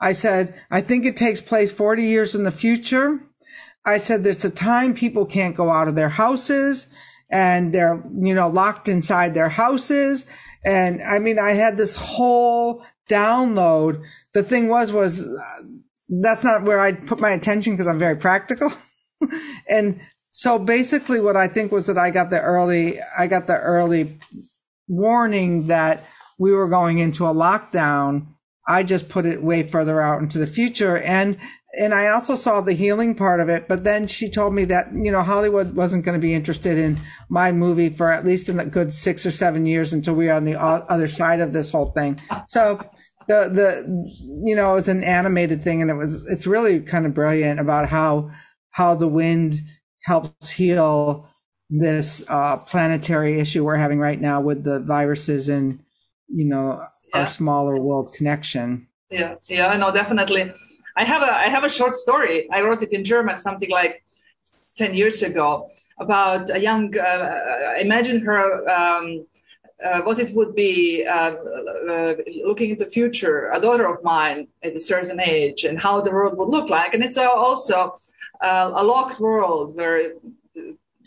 I 0.00 0.12
said, 0.12 0.54
I 0.70 0.80
think 0.80 1.04
it 1.04 1.16
takes 1.16 1.40
place 1.40 1.72
40 1.72 2.04
years 2.04 2.34
in 2.34 2.44
the 2.44 2.52
future. 2.52 3.20
I 3.84 3.98
said, 3.98 4.22
there's 4.22 4.44
a 4.44 4.50
time 4.50 4.94
people 4.94 5.26
can't 5.26 5.56
go 5.56 5.70
out 5.70 5.88
of 5.88 5.94
their 5.94 6.08
houses 6.08 6.86
and 7.30 7.72
they're, 7.72 8.02
you 8.20 8.34
know, 8.34 8.48
locked 8.48 8.88
inside 8.88 9.34
their 9.34 9.48
houses. 9.48 10.26
And 10.64 11.02
I 11.02 11.18
mean, 11.18 11.38
I 11.38 11.52
had 11.52 11.76
this 11.76 11.94
whole 11.94 12.84
download. 13.08 14.02
The 14.32 14.42
thing 14.42 14.68
was, 14.68 14.92
was 14.92 15.26
uh, 15.26 15.62
that's 16.08 16.44
not 16.44 16.64
where 16.64 16.80
I 16.80 16.92
put 16.92 17.20
my 17.20 17.30
attention 17.30 17.74
because 17.74 17.86
I'm 17.86 17.98
very 17.98 18.16
practical. 18.16 18.72
and 19.68 20.00
so 20.32 20.58
basically 20.58 21.20
what 21.20 21.36
I 21.36 21.48
think 21.48 21.72
was 21.72 21.86
that 21.86 21.98
I 21.98 22.10
got 22.10 22.30
the 22.30 22.40
early, 22.40 22.98
I 23.18 23.26
got 23.26 23.46
the 23.46 23.58
early 23.58 24.18
warning 24.88 25.68
that 25.68 26.04
we 26.38 26.52
were 26.52 26.68
going 26.68 26.98
into 26.98 27.26
a 27.26 27.34
lockdown 27.34 28.26
I 28.66 28.82
just 28.82 29.08
put 29.08 29.26
it 29.26 29.42
way 29.42 29.62
further 29.62 30.00
out 30.00 30.22
into 30.22 30.38
the 30.38 30.46
future. 30.46 30.96
And, 30.96 31.38
and 31.78 31.94
I 31.94 32.08
also 32.08 32.36
saw 32.36 32.60
the 32.60 32.72
healing 32.72 33.14
part 33.14 33.40
of 33.40 33.48
it, 33.48 33.68
but 33.68 33.84
then 33.84 34.06
she 34.06 34.28
told 34.28 34.54
me 34.54 34.64
that, 34.66 34.88
you 34.92 35.10
know, 35.10 35.22
Hollywood 35.22 35.74
wasn't 35.74 36.04
going 36.04 36.18
to 36.18 36.24
be 36.24 36.34
interested 36.34 36.78
in 36.78 36.98
my 37.28 37.52
movie 37.52 37.88
for 37.88 38.12
at 38.12 38.24
least 38.24 38.48
a 38.48 38.52
good 38.64 38.92
six 38.92 39.26
or 39.26 39.32
seven 39.32 39.66
years 39.66 39.92
until 39.92 40.14
we 40.14 40.28
are 40.28 40.36
on 40.36 40.44
the 40.44 40.60
other 40.60 41.08
side 41.08 41.40
of 41.40 41.52
this 41.52 41.70
whole 41.70 41.92
thing. 41.92 42.20
So 42.48 42.80
the, 43.28 43.48
the, 43.48 44.42
you 44.44 44.54
know, 44.54 44.72
it 44.72 44.74
was 44.74 44.88
an 44.88 45.02
animated 45.04 45.62
thing 45.62 45.82
and 45.82 45.90
it 45.90 45.94
was, 45.94 46.28
it's 46.30 46.46
really 46.46 46.80
kind 46.80 47.06
of 47.06 47.14
brilliant 47.14 47.60
about 47.60 47.88
how, 47.88 48.30
how 48.70 48.94
the 48.94 49.08
wind 49.08 49.60
helps 50.02 50.50
heal 50.50 51.28
this, 51.70 52.24
uh, 52.28 52.56
planetary 52.58 53.40
issue 53.40 53.64
we're 53.64 53.76
having 53.76 53.98
right 53.98 54.20
now 54.20 54.40
with 54.40 54.64
the 54.64 54.80
viruses 54.80 55.48
and, 55.48 55.80
you 56.28 56.44
know, 56.44 56.84
yeah. 57.12 57.20
our 57.20 57.26
smaller 57.26 57.80
world 57.80 58.12
connection. 58.12 58.86
Yeah, 59.10 59.36
yeah, 59.48 59.76
no, 59.76 59.92
definitely. 59.92 60.52
I 60.96 61.04
have 61.04 61.22
a 61.22 61.32
I 61.32 61.48
have 61.48 61.64
a 61.64 61.68
short 61.68 61.96
story. 61.96 62.48
I 62.50 62.60
wrote 62.62 62.82
it 62.82 62.92
in 62.92 63.04
German, 63.04 63.38
something 63.38 63.70
like 63.70 64.04
ten 64.78 64.94
years 64.94 65.22
ago, 65.22 65.68
about 65.98 66.50
a 66.50 66.60
young. 66.60 66.96
Uh, 66.96 67.74
imagine 67.80 68.20
her. 68.22 68.68
Um, 68.68 69.26
uh, 69.84 70.00
what 70.02 70.18
it 70.18 70.34
would 70.34 70.54
be 70.54 71.04
uh, 71.04 71.34
uh, 71.90 72.14
looking 72.46 72.70
into 72.70 72.84
the 72.84 72.90
future, 72.90 73.50
a 73.52 73.60
daughter 73.60 73.86
of 73.86 74.02
mine 74.02 74.46
at 74.62 74.74
a 74.74 74.78
certain 74.78 75.20
age, 75.20 75.64
and 75.64 75.78
how 75.78 76.00
the 76.00 76.10
world 76.10 76.38
would 76.38 76.48
look 76.48 76.70
like. 76.70 76.94
And 76.94 77.02
it's 77.04 77.18
also 77.18 77.98
uh, 78.40 78.70
a 78.74 78.82
locked 78.82 79.20
world 79.20 79.74
where 79.74 80.12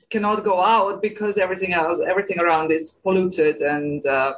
cannot 0.10 0.44
go 0.44 0.62
out 0.62 1.02
because 1.02 1.38
everything 1.38 1.74
else, 1.74 2.00
everything 2.08 2.40
around 2.40 2.72
is 2.72 2.92
polluted 3.04 3.62
and 3.62 4.06
uh, 4.06 4.34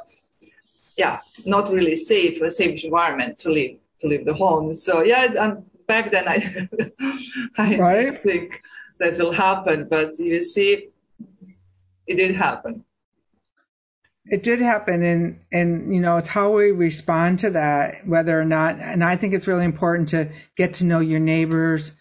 yeah, 0.96 1.20
not 1.46 1.70
really 1.70 1.96
safe, 1.96 2.40
a 2.42 2.50
safe 2.50 2.84
environment 2.84 3.38
to 3.38 3.50
live 3.50 3.79
to 4.00 4.08
live 4.08 4.24
the 4.24 4.34
home. 4.34 4.74
So 4.74 5.02
yeah, 5.02 5.24
um, 5.38 5.64
back 5.86 6.10
then 6.10 6.28
I 6.28 6.68
I 7.58 7.76
right? 7.76 8.18
think 8.18 8.62
that 8.98 9.18
will 9.18 9.32
happen, 9.32 9.86
but 9.88 10.18
you 10.18 10.42
see, 10.42 10.88
it 12.06 12.16
did 12.16 12.36
happen. 12.36 12.84
It 14.26 14.42
did 14.42 14.60
happen, 14.60 15.02
and 15.02 15.40
and 15.52 15.94
you 15.94 16.00
know 16.00 16.16
it's 16.18 16.28
how 16.28 16.52
we 16.52 16.70
respond 16.70 17.38
to 17.40 17.50
that, 17.50 18.06
whether 18.06 18.40
or 18.40 18.44
not. 18.44 18.78
And 18.78 19.02
I 19.02 19.16
think 19.16 19.34
it's 19.34 19.48
really 19.48 19.64
important 19.64 20.08
to 20.10 20.30
get 20.56 20.74
to 20.74 20.84
know 20.84 21.00
your 21.00 21.20
neighbors. 21.20 21.92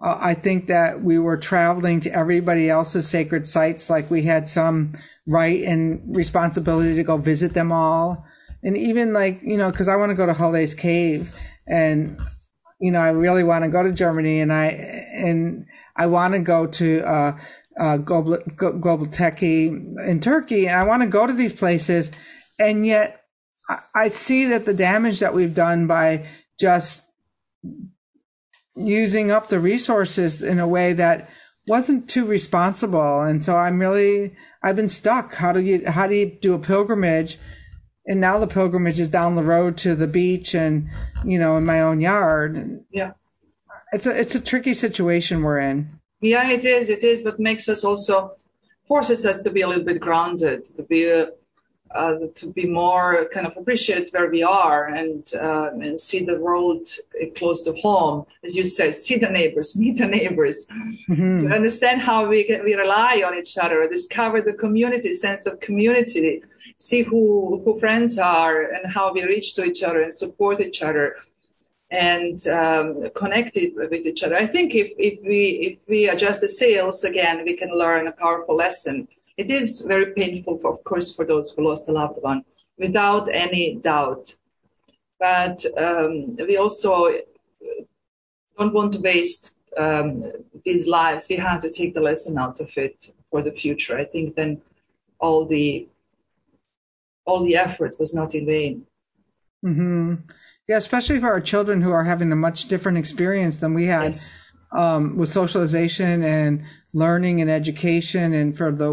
Uh, 0.00 0.18
I 0.20 0.34
think 0.34 0.66
that 0.66 1.02
we 1.02 1.18
were 1.18 1.36
traveling 1.36 2.00
to 2.00 2.12
everybody 2.12 2.68
else's 2.68 3.08
sacred 3.08 3.46
sites, 3.46 3.88
like 3.88 4.10
we 4.10 4.22
had 4.22 4.48
some 4.48 4.92
right 5.26 5.62
and 5.62 6.16
responsibility 6.16 6.96
to 6.96 7.04
go 7.04 7.16
visit 7.16 7.54
them 7.54 7.70
all 7.70 8.26
and 8.62 8.76
even 8.76 9.12
like 9.12 9.40
you 9.42 9.56
know 9.56 9.70
because 9.70 9.88
i 9.88 9.96
want 9.96 10.10
to 10.10 10.14
go 10.14 10.26
to 10.26 10.34
Halley's 10.34 10.74
cave 10.74 11.38
and 11.66 12.18
you 12.80 12.90
know 12.90 13.00
i 13.00 13.10
really 13.10 13.44
want 13.44 13.64
to 13.64 13.70
go 13.70 13.82
to 13.82 13.92
germany 13.92 14.40
and 14.40 14.52
i 14.52 14.66
and 14.66 15.66
i 15.96 16.06
want 16.06 16.34
to 16.34 16.40
go 16.40 16.66
to 16.66 17.00
uh, 17.02 17.38
uh, 17.78 17.96
global 17.96 18.36
Göbekli 18.36 19.12
Tepe 19.12 19.68
in 20.06 20.20
turkey 20.20 20.68
and 20.68 20.78
i 20.78 20.84
want 20.84 21.02
to 21.02 21.08
go 21.08 21.26
to 21.26 21.32
these 21.32 21.52
places. 21.52 22.10
And 22.58 22.86
yet 22.86 23.22
I, 23.68 23.78
I 23.94 24.08
see 24.10 24.46
that 24.46 24.66
the 24.66 24.74
damage 24.74 25.20
that 25.20 25.34
we've 25.34 25.54
done 25.54 25.86
by 25.86 26.28
just 26.58 27.04
using 28.76 29.30
up 29.30 29.48
the 29.48 29.60
resources 29.60 30.42
in 30.42 30.58
a 30.58 30.68
way 30.68 30.92
that 30.92 31.30
wasn't 31.66 32.08
too 32.08 32.26
responsible. 32.26 33.22
And 33.22 33.44
so 33.44 33.56
i'm 33.56 33.78
really 33.78 34.36
i've 34.62 34.76
been 34.76 34.88
stuck. 34.88 35.34
How 35.34 35.52
do 35.52 35.60
you 35.60 35.86
how 35.86 36.06
do 36.06 36.14
you 36.14 36.38
do 36.40 36.54
a 36.54 36.58
pilgrimage 36.58 37.38
and 38.10 38.20
now 38.20 38.38
the 38.38 38.46
pilgrimage 38.48 38.98
is 38.98 39.08
down 39.08 39.36
the 39.36 39.44
road 39.44 39.78
to 39.78 39.94
the 39.94 40.08
beach 40.08 40.52
and 40.52 40.90
you 41.24 41.38
know 41.38 41.56
in 41.56 41.64
my 41.64 41.80
own 41.80 42.00
yard. 42.00 42.84
Yeah. 42.90 43.12
It's 43.92 44.06
a 44.06 44.20
it's 44.20 44.34
a 44.34 44.40
tricky 44.40 44.74
situation 44.74 45.42
we're 45.42 45.60
in. 45.60 45.88
Yeah 46.20 46.50
it 46.50 46.64
is 46.64 46.88
it 46.88 47.04
is 47.04 47.22
but 47.22 47.38
makes 47.38 47.68
us 47.68 47.84
also 47.84 48.32
forces 48.88 49.24
us 49.24 49.42
to 49.42 49.50
be 49.50 49.60
a 49.60 49.68
little 49.68 49.84
bit 49.84 50.00
grounded 50.00 50.64
to 50.76 50.82
be 50.82 51.10
uh, 51.10 51.26
uh, 51.94 52.14
to 52.34 52.46
be 52.52 52.66
more 52.66 53.28
kind 53.32 53.46
of 53.46 53.56
appreciate 53.56 54.12
where 54.12 54.30
we 54.30 54.42
are 54.42 54.86
and 54.86 55.32
uh, 55.34 55.70
and 55.72 56.00
see 56.00 56.24
the 56.24 56.38
world 56.38 56.88
close 57.36 57.62
to 57.62 57.72
home, 57.74 58.24
as 58.44 58.54
you 58.54 58.64
said, 58.64 58.94
see 58.94 59.16
the 59.16 59.28
neighbors, 59.28 59.76
meet 59.82 59.96
the 59.98 60.06
neighbors, 60.06 60.68
mm-hmm. 61.08 61.48
to 61.48 61.54
understand 61.54 62.00
how 62.00 62.28
we 62.28 62.44
can, 62.44 62.62
we 62.62 62.74
rely 62.74 63.24
on 63.26 63.36
each 63.36 63.58
other, 63.58 63.88
discover 63.88 64.40
the 64.40 64.52
community 64.52 65.12
sense 65.12 65.46
of 65.46 65.58
community, 65.58 66.42
see 66.80 67.02
who 67.02 67.60
who 67.62 67.78
friends 67.78 68.18
are 68.18 68.56
and 68.74 68.92
how 68.96 69.12
we 69.12 69.22
reach 69.34 69.48
to 69.54 69.64
each 69.64 69.82
other 69.82 70.00
and 70.02 70.14
support 70.22 70.60
each 70.60 70.80
other 70.88 71.16
and 71.90 72.46
um, 72.48 72.86
connected 73.22 73.68
with 73.76 74.06
each 74.10 74.22
other. 74.22 74.36
I 74.36 74.46
think 74.46 74.74
if, 74.74 74.88
if 75.10 75.16
we 75.30 75.42
if 75.68 75.78
we 75.92 76.08
adjust 76.08 76.40
the 76.40 76.48
sails 76.48 77.04
again, 77.04 77.44
we 77.44 77.54
can 77.56 77.72
learn 77.82 78.06
a 78.06 78.12
powerful 78.24 78.56
lesson. 78.56 78.96
It 79.36 79.50
is 79.50 79.80
very 79.92 80.08
painful, 80.20 80.58
for, 80.58 80.70
of 80.74 80.84
course, 80.84 81.08
for 81.14 81.24
those 81.24 81.50
who 81.50 81.66
lost 81.68 81.88
a 81.88 81.92
loved 81.92 82.18
one, 82.32 82.44
without 82.78 83.24
any 83.44 83.64
doubt. 83.90 84.34
But 85.18 85.58
um, 85.86 86.36
we 86.36 86.56
also 86.56 86.92
don't 88.56 88.74
want 88.78 88.92
to 88.94 89.00
waste 89.00 89.44
um, 89.76 90.32
these 90.64 90.86
lives. 90.86 91.28
We 91.28 91.36
have 91.36 91.60
to 91.62 91.70
take 91.70 91.92
the 91.94 92.06
lesson 92.10 92.38
out 92.38 92.60
of 92.60 92.70
it 92.76 93.12
for 93.30 93.40
the 93.42 93.52
future. 93.62 93.98
I 93.98 94.04
think 94.04 94.34
then 94.34 94.60
all 95.18 95.46
the 95.46 95.88
all 97.30 97.44
the 97.44 97.56
effort 97.56 97.92
was 98.00 98.12
not 98.14 98.34
in 98.34 98.44
vain. 98.46 98.74
Mm-hmm. 99.64 100.14
Yeah, 100.68 100.76
especially 100.76 101.18
for 101.20 101.28
our 101.28 101.40
children 101.40 101.80
who 101.82 101.90
are 101.90 102.04
having 102.04 102.30
a 102.32 102.36
much 102.36 102.68
different 102.68 102.98
experience 102.98 103.56
than 103.58 103.74
we 103.74 103.86
had 103.86 104.12
Yes. 104.12 104.30
um, 104.72 105.16
with 105.16 105.28
socialization 105.28 106.22
and 106.22 106.64
learning 106.92 107.40
and 107.40 107.50
education, 107.50 108.32
and 108.32 108.56
for 108.56 108.70
the 108.72 108.90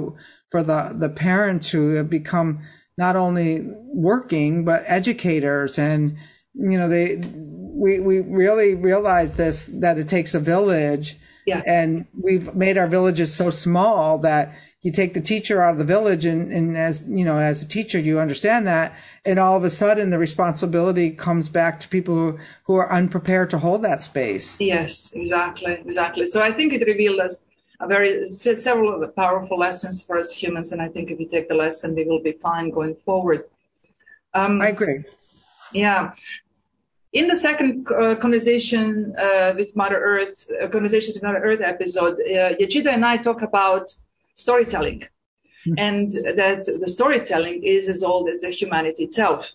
for 0.52 0.64
the 0.64 0.96
the 0.98 1.10
parents 1.10 1.70
who 1.70 1.94
have 1.96 2.10
become 2.10 2.60
not 2.98 3.16
only 3.16 3.50
working 3.94 4.66
but 4.66 4.84
educators, 4.88 5.78
and 5.78 6.18
you 6.72 6.78
know 6.80 6.90
they 6.90 7.22
we 7.84 8.00
we 8.00 8.20
really 8.22 8.74
realize 8.74 9.36
this 9.36 9.68
that 9.82 9.98
it 10.00 10.08
takes 10.10 10.34
a 10.34 10.40
village, 10.40 11.16
Yeah. 11.46 11.62
and 11.66 12.06
we've 12.26 12.56
made 12.56 12.78
our 12.78 12.88
villages 12.88 13.34
so 13.34 13.50
small 13.52 14.18
that 14.20 14.56
you 14.88 14.94
take 14.94 15.14
the 15.14 15.26
teacher 15.34 15.62
out 15.62 15.74
of 15.74 15.80
the 15.80 15.90
village 15.96 16.24
and, 16.24 16.42
and 16.58 16.78
as 16.78 16.96
you 17.20 17.26
know 17.26 17.38
as 17.38 17.62
a 17.62 17.68
teacher 17.68 18.00
you 18.00 18.20
understand 18.20 18.66
that 18.66 18.96
and 19.26 19.38
all 19.38 19.58
of 19.58 19.64
a 19.66 19.70
sudden 19.70 20.12
the 20.12 20.22
responsibility 20.28 21.08
comes 21.12 21.50
back 21.50 21.74
to 21.82 21.90
people 21.90 22.16
who, 22.16 22.40
who 22.64 22.76
are 22.76 22.90
unprepared 23.00 23.50
to 23.50 23.58
hold 23.58 23.82
that 23.82 24.02
space 24.02 24.48
Yes, 24.60 25.12
exactly, 25.14 25.74
exactly. 25.74 26.26
So 26.26 26.42
I 26.42 26.52
think 26.58 26.74
it 26.74 26.86
revealed 26.94 27.20
us 27.20 27.46
a 27.80 27.88
very 27.88 28.28
several 28.28 29.06
powerful 29.24 29.58
lessons 29.60 30.02
for 30.06 30.18
us 30.18 30.32
humans, 30.32 30.72
and 30.72 30.82
I 30.82 30.88
think 30.88 31.12
if 31.12 31.20
we 31.20 31.28
take 31.28 31.48
the 31.48 31.54
lesson, 31.54 31.94
we 31.96 32.06
will 32.06 32.24
be 32.24 32.32
fine 32.32 32.70
going 32.72 32.96
forward. 33.06 33.42
Um, 34.34 34.62
i 34.62 34.70
agree 34.70 35.04
yeah. 35.74 36.14
In 37.14 37.28
the 37.28 37.36
second 37.36 37.88
uh, 37.90 38.16
conversation 38.16 39.14
uh, 39.18 39.54
with 39.60 39.76
Mother 39.76 40.00
Earth, 40.14 40.50
uh, 40.62 40.68
conversations 40.68 41.16
with 41.16 41.24
Mother 41.24 41.44
Earth 41.50 41.62
episode, 41.62 42.16
uh, 42.22 42.56
Yajida 42.62 42.92
and 42.98 43.06
I 43.06 43.18
talk 43.18 43.42
about 43.42 43.86
storytelling, 44.38 45.04
hmm. 45.66 45.74
and 45.78 46.12
that 46.12 46.66
the 46.66 46.88
storytelling 46.88 47.64
is 47.64 47.88
as 47.90 48.04
old 48.04 48.30
as 48.30 48.42
the 48.42 48.50
humanity 48.50 49.04
itself. 49.04 49.54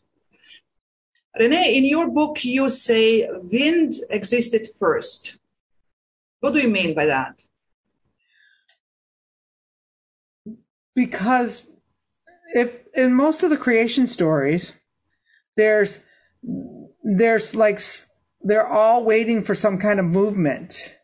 Renee, 1.39 1.77
in 1.77 1.85
your 1.85 2.11
book, 2.11 2.45
you 2.45 2.69
say 2.69 3.27
wind 3.31 3.95
existed 4.11 4.69
first. 4.79 5.39
What 6.41 6.53
do 6.53 6.61
you 6.61 6.69
mean 6.69 6.95
by 6.95 7.07
that? 7.07 7.43
because 10.95 11.69
if 12.55 12.79
in 12.95 13.15
most 13.15 13.43
of 13.43 13.51
the 13.51 13.57
creation 13.57 14.07
stories 14.07 14.73
there's 15.57 16.01
there's 17.03 17.55
like 17.55 17.81
they're 18.43 18.67
all 18.67 19.05
waiting 19.05 19.43
for 19.43 19.55
some 19.55 19.79
kind 19.79 20.01
of 20.01 20.07
movement 20.07 20.97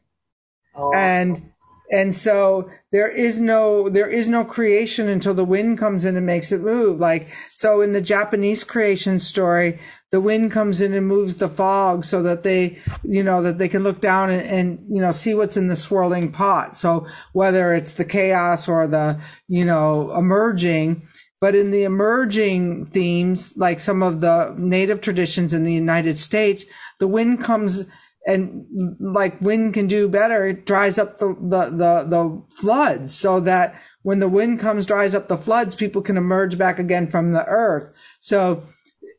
Oh, 0.74 0.92
and 0.94 1.52
and 1.90 2.14
so 2.14 2.70
there 2.92 3.08
is 3.08 3.40
no 3.40 3.88
there 3.88 4.08
is 4.08 4.28
no 4.28 4.44
creation 4.44 5.08
until 5.08 5.34
the 5.34 5.44
wind 5.44 5.78
comes 5.78 6.04
in 6.04 6.16
and 6.16 6.26
makes 6.26 6.52
it 6.52 6.60
move. 6.60 7.00
Like 7.00 7.32
so 7.48 7.80
in 7.80 7.92
the 7.92 8.00
japanese 8.00 8.64
creation 8.64 9.18
story 9.18 9.78
the 10.10 10.20
wind 10.20 10.50
comes 10.50 10.80
in 10.80 10.94
and 10.94 11.06
moves 11.06 11.36
the 11.36 11.48
fog 11.48 12.04
so 12.04 12.22
that 12.22 12.42
they 12.42 12.78
you 13.02 13.22
know 13.22 13.42
that 13.42 13.58
they 13.58 13.68
can 13.68 13.82
look 13.82 14.00
down 14.00 14.30
and, 14.30 14.46
and 14.48 14.86
you 14.88 15.00
know 15.00 15.12
see 15.12 15.34
what's 15.34 15.56
in 15.56 15.68
the 15.68 15.76
swirling 15.76 16.32
pot. 16.32 16.76
So 16.76 17.06
whether 17.32 17.74
it's 17.74 17.94
the 17.94 18.04
chaos 18.04 18.68
or 18.68 18.86
the 18.86 19.20
you 19.48 19.64
know 19.64 20.14
emerging 20.16 21.02
but 21.40 21.54
in 21.54 21.70
the 21.70 21.84
emerging 21.84 22.86
themes 22.86 23.56
like 23.56 23.80
some 23.80 24.02
of 24.02 24.20
the 24.20 24.54
native 24.58 25.00
traditions 25.00 25.52
in 25.52 25.62
the 25.62 25.72
united 25.72 26.18
states 26.18 26.64
the 26.98 27.06
wind 27.06 27.40
comes 27.40 27.86
and 28.28 28.66
like 29.00 29.40
wind 29.40 29.72
can 29.72 29.86
do 29.86 30.06
better 30.06 30.46
it 30.46 30.66
dries 30.66 30.98
up 30.98 31.18
the, 31.18 31.28
the 31.40 31.70
the 31.70 32.04
the 32.08 32.42
floods 32.50 33.14
so 33.14 33.40
that 33.40 33.74
when 34.02 34.18
the 34.18 34.28
wind 34.28 34.60
comes 34.60 34.84
dries 34.84 35.14
up 35.14 35.28
the 35.28 35.36
floods 35.36 35.74
people 35.74 36.02
can 36.02 36.18
emerge 36.18 36.58
back 36.58 36.78
again 36.78 37.10
from 37.10 37.32
the 37.32 37.44
earth. 37.46 37.90
So 38.20 38.62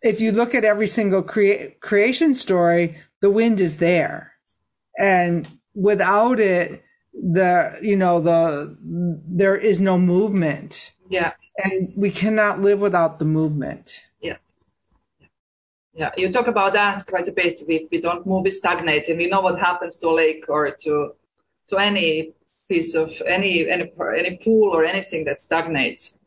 if 0.02 0.22
you 0.22 0.32
look 0.32 0.54
at 0.54 0.64
every 0.64 0.88
single 0.88 1.24
crea- 1.24 1.76
creation 1.82 2.36
story 2.36 2.98
the 3.22 3.32
wind 3.32 3.60
is 3.60 3.78
there. 3.78 4.34
And 4.98 5.48
without 5.74 6.40
it 6.40 6.84
the 7.14 7.80
you 7.82 7.96
know 7.96 8.22
the 8.22 8.78
there 9.28 9.58
is 9.58 9.82
no 9.82 9.98
movement. 9.98 10.94
Yeah, 11.10 11.34
and 11.64 11.92
we 11.98 12.12
cannot 12.12 12.62
live 12.62 12.80
without 12.80 13.18
the 13.18 13.26
movement 13.26 14.04
yeah. 16.00 16.12
You 16.18 16.28
talk 16.32 16.48
about 16.48 16.72
that 16.74 17.06
quite 17.12 17.28
a 17.28 17.32
bit. 17.42 17.62
If 17.68 17.92
we 17.92 18.00
don't 18.02 18.26
move, 18.26 18.44
we 18.44 18.52
stagnate, 18.52 19.06
and 19.10 19.18
we 19.22 19.28
know 19.32 19.42
what 19.42 19.60
happens 19.60 19.98
to 19.98 20.06
a 20.10 20.16
lake 20.24 20.44
or 20.48 20.72
to 20.84 20.94
to 21.70 21.78
any 21.78 22.34
piece 22.70 22.96
of 22.96 23.10
any 23.36 23.54
any 23.76 23.86
any 24.22 24.38
pool 24.44 24.68
or 24.76 24.82
anything 24.94 25.22
that 25.26 25.38
stagnates. 25.42 26.18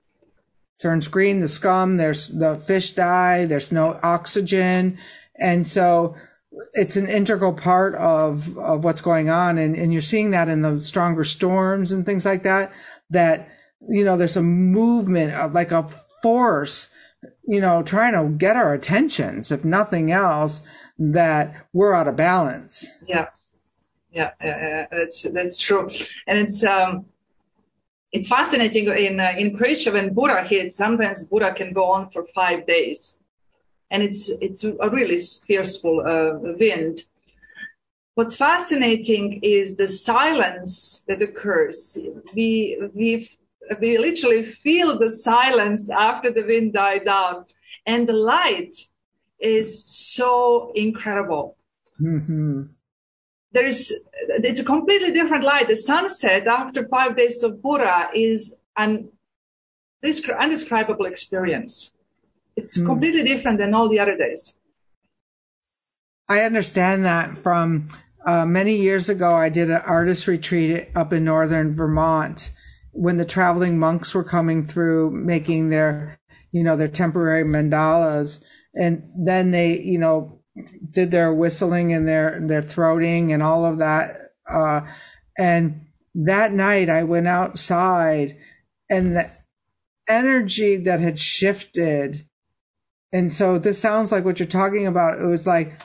turns 0.82 1.06
green, 1.06 1.40
the 1.40 1.48
scum, 1.48 1.96
there's 1.96 2.28
the 2.28 2.56
fish 2.56 2.90
die, 2.92 3.46
there's 3.46 3.70
no 3.70 3.98
oxygen. 4.02 4.98
And 5.36 5.66
so 5.66 6.16
it's 6.74 6.96
an 6.96 7.08
integral 7.08 7.52
part 7.52 7.94
of, 7.94 8.58
of 8.58 8.84
what's 8.84 9.00
going 9.00 9.30
on. 9.30 9.58
And, 9.58 9.76
and 9.76 9.92
you're 9.92 10.02
seeing 10.02 10.32
that 10.32 10.48
in 10.48 10.60
the 10.62 10.78
stronger 10.80 11.24
storms 11.24 11.92
and 11.92 12.04
things 12.04 12.24
like 12.24 12.42
that, 12.42 12.72
that, 13.10 13.48
you 13.88 14.04
know, 14.04 14.16
there's 14.16 14.36
a 14.36 14.42
movement 14.42 15.32
of 15.34 15.54
like 15.54 15.70
a 15.70 15.88
force, 16.22 16.90
you 17.46 17.60
know, 17.60 17.82
trying 17.82 18.12
to 18.14 18.36
get 18.36 18.56
our 18.56 18.72
attentions, 18.74 19.50
if 19.50 19.64
nothing 19.64 20.10
else, 20.10 20.62
that 20.98 21.66
we're 21.72 21.94
out 21.94 22.08
of 22.08 22.16
balance. 22.16 22.90
Yeah, 23.06 23.26
yeah, 24.10 24.30
yeah, 24.40 24.58
yeah, 24.60 24.86
that's 24.90 25.22
that's 25.22 25.58
true, 25.58 25.88
and 26.26 26.38
it's 26.38 26.64
um, 26.64 27.06
it's 28.12 28.28
fascinating 28.28 28.86
in 28.86 29.20
uh, 29.20 29.32
in 29.36 29.56
Croatia 29.56 29.92
when 29.92 30.14
Bura 30.14 30.46
hits. 30.46 30.76
Sometimes 30.76 31.28
Bura 31.28 31.54
can 31.54 31.72
go 31.72 31.90
on 31.90 32.10
for 32.10 32.26
five 32.34 32.66
days, 32.66 33.18
and 33.90 34.02
it's 34.02 34.28
it's 34.40 34.64
a 34.64 34.90
really 34.90 35.18
fearful 35.18 36.02
uh, 36.06 36.38
wind. 36.58 37.02
What's 38.14 38.36
fascinating 38.36 39.40
is 39.42 39.76
the 39.76 39.88
silence 39.88 41.02
that 41.08 41.22
occurs. 41.22 41.96
We 42.34 42.78
we 42.94 43.30
we 43.80 43.98
literally 43.98 44.52
feel 44.52 44.98
the 44.98 45.10
silence 45.10 45.90
after 45.90 46.30
the 46.30 46.42
wind 46.42 46.72
died 46.72 47.04
down, 47.04 47.44
and 47.86 48.08
the 48.08 48.12
light 48.12 48.76
is 49.38 49.84
so 49.84 50.70
incredible 50.74 51.56
hmm 51.98 52.62
there's 53.52 53.92
it's 54.28 54.60
a 54.60 54.64
completely 54.64 55.12
different 55.12 55.44
light. 55.44 55.68
The 55.68 55.76
sunset 55.76 56.46
after 56.46 56.88
five 56.88 57.16
days 57.16 57.42
of 57.42 57.56
Bura 57.56 58.08
is 58.14 58.56
an 58.76 59.10
descri- 60.02 60.38
undescribable 60.38 61.04
experience. 61.04 61.96
It's 62.56 62.76
Hmm. 62.76 62.86
completely 62.86 63.22
different 63.24 63.58
than 63.58 63.74
all 63.74 63.88
the 63.88 64.00
other 64.00 64.16
days. 64.16 64.58
I 66.28 66.40
understand 66.40 67.04
that 67.04 67.36
from 67.36 67.88
uh, 68.24 68.46
many 68.46 68.76
years 68.76 69.08
ago. 69.08 69.34
I 69.34 69.48
did 69.48 69.68
an 69.70 69.82
artist 69.84 70.26
retreat 70.26 70.88
up 70.94 71.12
in 71.12 71.24
northern 71.24 71.74
Vermont 71.74 72.50
when 72.92 73.16
the 73.16 73.24
traveling 73.24 73.78
monks 73.78 74.14
were 74.14 74.24
coming 74.24 74.66
through, 74.66 75.10
making 75.10 75.70
their, 75.70 76.18
you 76.52 76.62
know, 76.62 76.76
their 76.76 76.88
temporary 76.88 77.44
mandalas, 77.44 78.40
and 78.74 79.02
then 79.16 79.50
they, 79.50 79.80
you 79.80 79.98
know, 79.98 80.40
did 80.92 81.10
their 81.10 81.32
whistling 81.32 81.92
and 81.92 82.06
their 82.06 82.40
their 82.46 82.62
throating 82.62 83.32
and 83.32 83.42
all 83.42 83.64
of 83.64 83.78
that. 83.78 84.32
Uh, 84.46 84.82
and 85.38 85.86
that 86.14 86.52
night, 86.52 86.90
I 86.90 87.04
went 87.04 87.26
outside, 87.26 88.36
and 88.90 89.16
the 89.16 89.30
energy 90.08 90.76
that 90.76 91.00
had 91.00 91.18
shifted. 91.18 92.26
And 93.12 93.32
so 93.32 93.58
this 93.58 93.78
sounds 93.78 94.12
like 94.12 94.24
what 94.24 94.38
you're 94.38 94.46
talking 94.46 94.86
about. 94.86 95.20
It 95.20 95.26
was 95.26 95.46
like 95.46 95.80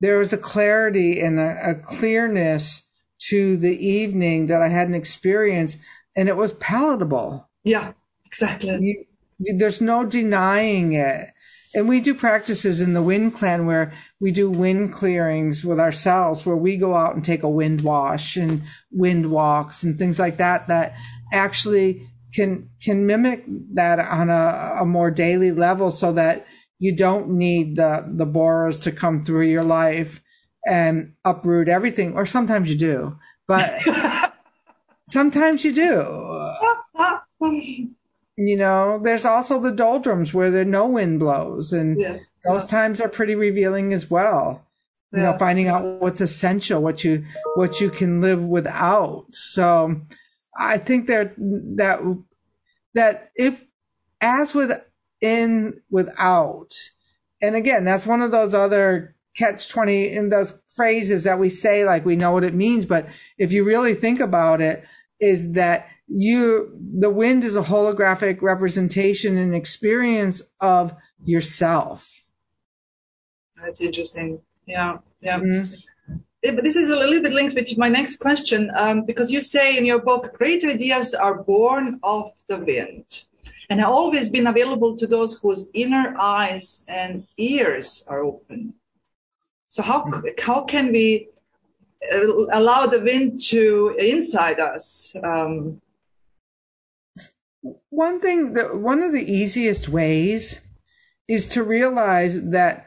there 0.00 0.18
was 0.18 0.32
a 0.32 0.38
clarity 0.38 1.20
and 1.20 1.38
a, 1.38 1.70
a 1.70 1.74
clearness 1.74 2.82
to 3.28 3.56
the 3.56 3.76
evening 3.86 4.46
that 4.46 4.62
I 4.62 4.68
hadn't 4.68 4.94
experienced, 4.94 5.78
and 6.16 6.28
it 6.28 6.36
was 6.36 6.52
palatable. 6.54 7.48
Yeah, 7.64 7.92
exactly. 8.26 8.70
You, 8.80 9.04
you, 9.38 9.58
there's 9.58 9.80
no 9.80 10.04
denying 10.04 10.92
it. 10.92 11.28
And 11.72 11.88
we 11.88 12.00
do 12.00 12.14
practices 12.14 12.80
in 12.80 12.94
the 12.94 13.02
wind 13.02 13.34
clan 13.34 13.64
where 13.64 13.92
we 14.18 14.32
do 14.32 14.50
wind 14.50 14.92
clearings 14.92 15.64
with 15.64 15.78
ourselves, 15.78 16.44
where 16.44 16.56
we 16.56 16.76
go 16.76 16.96
out 16.96 17.14
and 17.14 17.24
take 17.24 17.44
a 17.44 17.48
wind 17.48 17.82
wash 17.82 18.36
and 18.36 18.62
wind 18.90 19.30
walks 19.30 19.84
and 19.84 19.96
things 19.96 20.18
like 20.18 20.38
that, 20.38 20.66
that 20.66 20.96
actually 21.32 22.08
can 22.32 22.68
can 22.82 23.06
mimic 23.06 23.44
that 23.74 23.98
on 23.98 24.30
a, 24.30 24.78
a 24.80 24.86
more 24.86 25.10
daily 25.10 25.52
level 25.52 25.90
so 25.90 26.12
that 26.12 26.46
you 26.78 26.94
don't 26.94 27.28
need 27.28 27.76
the 27.76 28.04
the 28.08 28.26
boras 28.26 28.82
to 28.82 28.92
come 28.92 29.24
through 29.24 29.46
your 29.46 29.64
life 29.64 30.20
and 30.66 31.14
uproot 31.24 31.68
everything 31.68 32.14
or 32.14 32.26
sometimes 32.26 32.70
you 32.70 32.76
do 32.76 33.18
but 33.48 33.80
sometimes 35.10 35.64
you 35.64 35.72
do. 35.72 36.52
You 38.36 38.56
know 38.56 38.98
there's 39.02 39.26
also 39.26 39.60
the 39.60 39.70
doldrums 39.72 40.32
where 40.32 40.50
there 40.50 40.64
no 40.64 40.86
wind 40.88 41.18
blows 41.20 41.74
and 41.74 42.00
Yeah. 42.00 42.18
those 42.46 42.66
times 42.66 42.98
are 43.00 43.08
pretty 43.08 43.34
revealing 43.34 43.92
as 43.92 44.10
well. 44.10 44.66
You 45.12 45.20
know 45.22 45.36
finding 45.38 45.68
out 45.68 46.00
what's 46.00 46.20
essential 46.22 46.80
what 46.82 47.04
you 47.04 47.24
what 47.56 47.80
you 47.80 47.90
can 47.90 48.20
live 48.22 48.42
without. 48.42 49.26
So 49.32 50.00
i 50.56 50.78
think 50.78 51.06
that 51.08 51.34
that 51.36 52.00
that 52.94 53.30
if 53.36 53.66
as 54.20 54.54
with 54.54 54.72
in 55.20 55.80
without 55.90 56.74
and 57.42 57.54
again 57.56 57.84
that's 57.84 58.06
one 58.06 58.22
of 58.22 58.30
those 58.30 58.54
other 58.54 59.14
catch 59.36 59.68
20 59.68 60.08
in 60.12 60.28
those 60.30 60.60
phrases 60.74 61.24
that 61.24 61.38
we 61.38 61.48
say 61.48 61.84
like 61.84 62.04
we 62.04 62.16
know 62.16 62.32
what 62.32 62.44
it 62.44 62.54
means 62.54 62.84
but 62.86 63.06
if 63.38 63.52
you 63.52 63.64
really 63.64 63.94
think 63.94 64.18
about 64.18 64.60
it 64.60 64.84
is 65.20 65.52
that 65.52 65.88
you 66.08 66.76
the 66.98 67.10
wind 67.10 67.44
is 67.44 67.56
a 67.56 67.62
holographic 67.62 68.42
representation 68.42 69.36
and 69.36 69.54
experience 69.54 70.42
of 70.60 70.94
yourself 71.24 72.20
That's 73.62 73.80
interesting. 73.80 74.40
Yeah, 74.66 74.98
yeah. 75.20 75.38
Mhm. 75.40 75.68
Eh, 76.42 76.52
But 76.52 76.64
this 76.64 76.76
is 76.76 76.88
a 76.90 76.96
little 76.96 77.20
bit 77.22 77.32
linked 77.32 77.54
with 77.54 77.76
my 77.76 77.88
next 77.88 78.16
question 78.16 78.70
um, 78.82 79.04
because 79.04 79.30
you 79.30 79.40
say 79.40 79.76
in 79.76 79.84
your 79.84 79.98
book, 79.98 80.32
great 80.38 80.64
ideas 80.64 81.12
are 81.14 81.42
born 81.42 82.00
of 82.02 82.32
the 82.48 82.56
wind 82.56 83.24
and 83.68 83.78
have 83.80 83.90
always 83.90 84.30
been 84.30 84.46
available 84.46 84.96
to 84.96 85.06
those 85.06 85.38
whose 85.38 85.68
inner 85.74 86.16
eyes 86.18 86.84
and 86.88 87.26
ears 87.36 88.04
are 88.08 88.22
open. 88.22 88.74
So 89.68 89.82
how 89.82 89.98
how 90.48 90.64
can 90.64 90.86
we 90.92 91.28
allow 92.52 92.86
the 92.86 93.00
wind 93.00 93.40
to 93.48 93.94
inside 93.98 94.60
us? 94.60 95.14
Um, 95.22 95.80
one 97.90 98.20
thing 98.20 98.54
that 98.54 98.76
one 98.76 99.02
of 99.02 99.12
the 99.12 99.32
easiest 99.32 99.88
ways 99.88 100.60
is 101.28 101.46
to 101.48 101.62
realize 101.62 102.40
that 102.42 102.86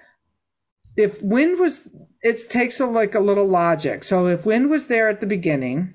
if 0.97 1.21
wind 1.21 1.60
was 1.60 1.88
it 2.21 2.49
takes 2.49 2.80
a, 2.80 2.86
like 2.86 3.15
a 3.15 3.19
little 3.19 3.47
logic 3.47 4.04
so 4.04 4.28
if 4.28 4.45
wind 4.45 4.69
was 4.69 4.88
there 4.88 5.10
at 5.10 5.21
the 5.21 5.28
beginning 5.28 5.93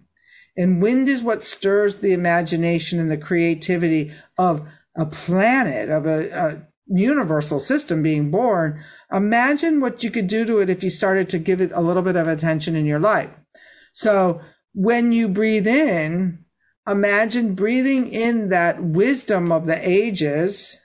and 0.57 0.83
wind 0.83 1.09
is 1.09 1.23
what 1.23 1.45
stirs 1.45 1.99
the 1.99 2.13
imagination 2.13 3.01
and 3.01 3.11
the 3.11 3.17
creativity 3.17 4.13
of 4.37 4.67
a 4.97 5.07
planet 5.07 5.89
of 5.89 6.07
a 6.07 6.68
universal 6.89 7.61
system 7.61 8.03
being 8.03 8.31
born 8.31 8.83
imagine 9.13 9.81
what 9.81 10.03
you 10.03 10.11
could 10.11 10.27
do 10.27 10.45
to 10.45 10.59
it 10.59 10.71
if 10.71 10.83
you 10.83 10.91
started 10.91 11.29
to 11.29 11.39
give 11.39 11.61
it 11.61 11.71
a 11.73 11.81
little 11.81 12.03
bit 12.03 12.17
of 12.17 12.27
attention 12.27 12.75
in 12.75 12.87
your 12.87 13.01
life. 13.01 13.31
So 13.93 14.41
when 14.75 15.13
you 15.13 15.29
breathe 15.29 15.67
in 15.67 16.45
imagine 16.89 17.55
breathing 17.55 18.09
in 18.09 18.49
that 18.49 18.83
wisdom 18.83 19.53
of 19.53 19.67
the 19.67 19.79
ages 19.87 20.79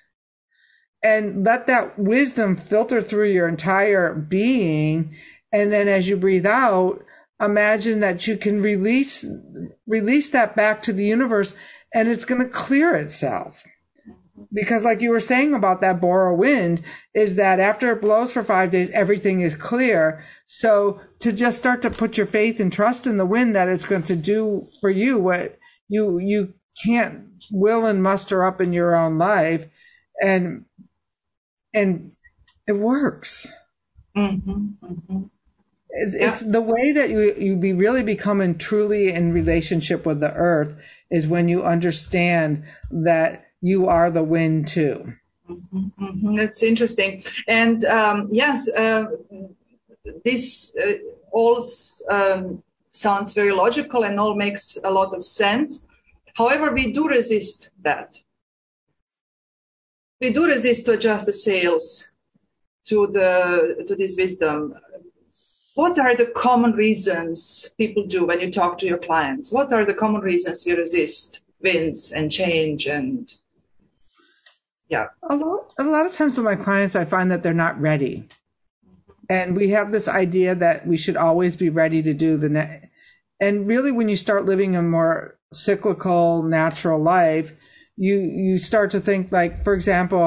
and 1.01 1.45
let 1.45 1.67
that 1.67 1.97
wisdom 1.97 2.55
filter 2.55 3.01
through 3.01 3.29
your 3.29 3.47
entire 3.47 4.15
being. 4.15 5.15
And 5.51 5.71
then 5.71 5.87
as 5.87 6.07
you 6.07 6.17
breathe 6.17 6.45
out 6.45 7.03
imagine 7.41 7.99
that 7.99 8.27
you 8.27 8.37
can 8.37 8.61
release 8.61 9.25
release 9.87 10.29
that 10.29 10.55
back 10.55 10.81
to 10.81 10.93
the 10.93 11.05
universe 11.05 11.53
and 11.93 12.07
it's 12.07 12.25
going 12.25 12.41
to 12.41 12.49
clear 12.49 12.95
itself 12.95 13.63
because 14.51 14.83
like 14.83 15.01
you 15.01 15.11
were 15.11 15.19
saying 15.19 15.53
about 15.53 15.81
that 15.81 16.01
bora 16.01 16.35
wind 16.35 16.81
is 17.13 17.35
that 17.35 17.59
after 17.59 17.91
it 17.91 18.01
blows 18.01 18.33
for 18.33 18.43
five 18.43 18.71
days 18.71 18.89
everything 18.91 19.41
is 19.41 19.55
clear. 19.55 20.23
So 20.45 20.99
to 21.19 21.31
just 21.31 21.59
start 21.59 21.81
to 21.83 21.89
put 21.89 22.17
your 22.17 22.25
faith 22.25 22.59
and 22.59 22.71
trust 22.71 23.07
in 23.07 23.17
the 23.17 23.25
wind 23.25 23.55
that 23.55 23.69
it's 23.69 23.85
going 23.85 24.03
to 24.03 24.15
do 24.15 24.67
for 24.81 24.89
you 24.89 25.19
what 25.19 25.57
you 25.87 26.19
you 26.19 26.53
can't 26.83 27.27
will 27.51 27.85
and 27.85 28.01
muster 28.01 28.43
up 28.43 28.59
in 28.59 28.73
your 28.73 28.95
own 28.95 29.17
life. 29.17 29.67
And 30.21 30.65
and 31.73 32.13
it 32.67 32.73
works. 32.73 33.47
Mhm, 34.15 34.75
mhm. 34.83 35.29
it's, 35.89 36.15
it's 36.15 36.51
the 36.51 36.61
way 36.61 36.91
that 36.91 37.09
you 37.09 37.33
you 37.37 37.55
be 37.57 37.73
really 37.73 38.03
becoming 38.03 38.57
truly 38.57 39.11
in 39.11 39.33
relationship 39.33 40.05
with 40.05 40.19
the 40.19 40.33
earth 40.33 40.79
is 41.09 41.27
when 41.27 41.47
you 41.47 41.63
understand 41.63 42.63
that 42.91 43.45
you 43.63 43.87
are 43.87 44.11
the 44.11 44.23
wind 44.23 44.67
too 44.67 45.13
Mhm, 45.49 46.37
That's 46.37 46.63
interesting. 46.63 47.23
And 47.47 47.83
um, 47.85 48.27
yes, 48.31 48.69
uh, 48.69 49.05
this 50.23 50.75
uh, 50.77 50.93
all 51.31 51.63
um, 52.09 52.63
sounds 52.91 53.33
very 53.33 53.51
logical 53.51 54.03
and 54.03 54.19
all 54.19 54.35
makes 54.35 54.77
a 54.83 54.89
lot 54.91 55.13
of 55.13 55.25
sense. 55.25 55.85
However, 56.35 56.73
we 56.73 56.91
do 56.91 57.07
resist 57.07 57.71
that. 57.81 58.21
We 60.21 60.31
do 60.31 60.45
resist 60.45 60.85
to 60.85 60.93
adjust 60.93 61.25
the 61.25 61.33
sails 61.33 62.09
to 62.87 63.07
the 63.07 63.83
to 63.87 63.95
this 63.95 64.15
wisdom. 64.17 64.75
What 65.75 65.97
are 65.99 66.15
the 66.15 66.27
common 66.27 66.73
reasons 66.73 67.69
people 67.77 68.05
do 68.05 68.25
when 68.25 68.39
you 68.39 68.51
talk 68.51 68.77
to 68.77 68.85
your 68.85 68.99
clients? 68.99 69.51
What 69.51 69.73
are 69.73 69.85
the 69.85 69.93
common 69.93 70.21
reasons 70.21 70.65
we 70.65 70.73
resist 70.73 71.41
winds 71.61 72.11
and 72.11 72.31
change 72.31 72.87
and 72.87 73.33
yeah. 74.93 75.07
a 75.29 75.35
lot 75.35 75.61
a 75.79 75.83
lot 75.95 76.05
of 76.07 76.13
times 76.13 76.37
with 76.37 76.45
my 76.45 76.55
clients 76.55 76.95
i 76.95 77.05
find 77.05 77.29
that 77.31 77.41
they're 77.43 77.53
not 77.65 77.79
ready 77.89 78.15
and 79.29 79.55
we 79.55 79.69
have 79.69 79.91
this 79.91 80.07
idea 80.07 80.53
that 80.55 80.85
we 80.87 80.97
should 80.97 81.17
always 81.17 81.55
be 81.55 81.69
ready 81.69 82.01
to 82.03 82.13
do 82.13 82.37
the 82.37 82.49
ne- 82.49 82.89
and 83.39 83.67
really 83.67 83.91
when 83.91 84.09
you 84.09 84.15
start 84.15 84.45
living 84.45 84.75
a 84.75 84.81
more 84.81 85.37
cyclical 85.51 86.43
natural 86.43 86.99
life 86.99 87.47
you 87.95 88.15
you 88.19 88.57
start 88.57 88.91
to 88.91 88.99
think 88.99 89.31
like 89.31 89.63
for 89.63 89.73
example 89.73 90.25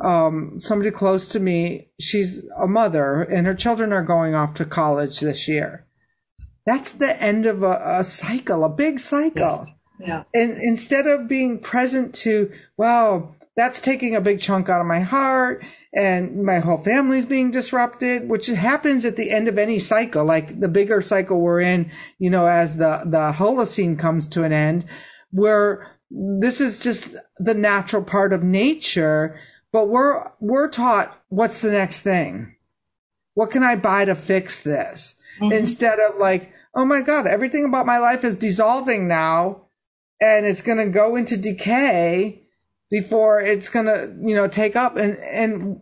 um, 0.00 0.58
somebody 0.58 0.90
close 0.90 1.28
to 1.28 1.40
me 1.40 1.88
she's 2.00 2.44
a 2.58 2.66
mother 2.66 3.22
and 3.22 3.46
her 3.46 3.54
children 3.54 3.92
are 3.92 4.02
going 4.02 4.34
off 4.34 4.54
to 4.54 4.64
college 4.64 5.20
this 5.20 5.46
year 5.46 5.86
that's 6.66 6.92
the 6.92 7.20
end 7.22 7.46
of 7.46 7.62
a, 7.62 7.80
a 8.00 8.04
cycle 8.04 8.64
a 8.64 8.68
big 8.68 8.98
cycle 8.98 9.66
Yeah. 10.00 10.24
and 10.34 10.58
instead 10.60 11.06
of 11.06 11.28
being 11.28 11.58
present 11.60 12.14
to 12.26 12.50
well 12.76 13.34
that's 13.56 13.80
taking 13.80 14.14
a 14.14 14.20
big 14.20 14.40
chunk 14.40 14.68
out 14.68 14.80
of 14.80 14.86
my 14.86 15.00
heart 15.00 15.64
and 15.94 16.42
my 16.42 16.58
whole 16.58 16.78
family's 16.78 17.26
being 17.26 17.50
disrupted 17.50 18.28
which 18.28 18.46
happens 18.46 19.04
at 19.04 19.16
the 19.16 19.30
end 19.30 19.48
of 19.48 19.58
any 19.58 19.78
cycle. 19.78 20.24
Like 20.24 20.58
the 20.58 20.68
bigger 20.68 21.02
cycle 21.02 21.40
we're 21.40 21.60
in 21.60 21.90
you 22.18 22.30
know 22.30 22.46
as 22.46 22.76
the 22.76 23.02
the 23.04 23.32
holocene 23.32 23.98
comes 23.98 24.28
to 24.28 24.44
an 24.44 24.52
end 24.52 24.84
where 25.30 25.98
this 26.10 26.60
is 26.60 26.82
just 26.82 27.14
the 27.38 27.54
natural 27.54 28.02
part 28.02 28.32
of 28.32 28.42
nature 28.42 29.38
but 29.72 29.88
we're 29.88 30.30
we're 30.40 30.68
taught 30.68 31.18
what's 31.28 31.60
the 31.60 31.72
next 31.72 32.00
thing? 32.00 32.56
What 33.34 33.50
can 33.50 33.62
i 33.62 33.76
buy 33.76 34.04
to 34.04 34.14
fix 34.14 34.62
this? 34.62 35.14
Mm-hmm. 35.40 35.52
Instead 35.52 35.98
of 35.98 36.18
like 36.18 36.52
oh 36.74 36.86
my 36.86 37.02
god 37.02 37.26
everything 37.26 37.66
about 37.66 37.86
my 37.86 37.98
life 37.98 38.24
is 38.24 38.36
dissolving 38.36 39.08
now 39.08 39.66
and 40.22 40.46
it's 40.46 40.62
going 40.62 40.78
to 40.78 40.86
go 40.86 41.16
into 41.16 41.36
decay 41.36 42.41
before 42.92 43.40
it's 43.40 43.70
to 43.70 44.14
you 44.22 44.36
know 44.36 44.46
take 44.46 44.76
up. 44.76 44.96
And 44.96 45.16
and 45.18 45.80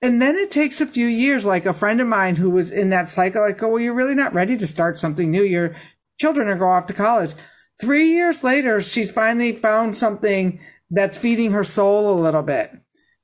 and 0.00 0.22
then 0.22 0.36
it 0.36 0.50
takes 0.50 0.80
a 0.80 0.86
few 0.86 1.06
years. 1.06 1.44
Like 1.44 1.66
a 1.66 1.74
friend 1.74 2.00
of 2.00 2.06
mine 2.06 2.36
who 2.36 2.48
was 2.48 2.70
in 2.70 2.90
that 2.90 3.08
cycle 3.08 3.42
like 3.42 3.62
oh 3.62 3.68
well 3.68 3.80
you're 3.80 3.92
really 3.92 4.14
not 4.14 4.32
ready 4.32 4.56
to 4.56 4.66
start 4.66 4.96
something 4.96 5.30
new. 5.30 5.42
Your 5.42 5.76
children 6.18 6.48
are 6.48 6.56
going 6.56 6.70
off 6.70 6.86
to 6.86 6.94
college. 6.94 7.34
Three 7.80 8.12
years 8.12 8.42
later 8.44 8.80
she's 8.80 9.10
finally 9.10 9.52
found 9.52 9.96
something 9.96 10.60
that's 10.90 11.18
feeding 11.18 11.50
her 11.50 11.64
soul 11.64 12.14
a 12.14 12.22
little 12.22 12.42
bit. 12.42 12.70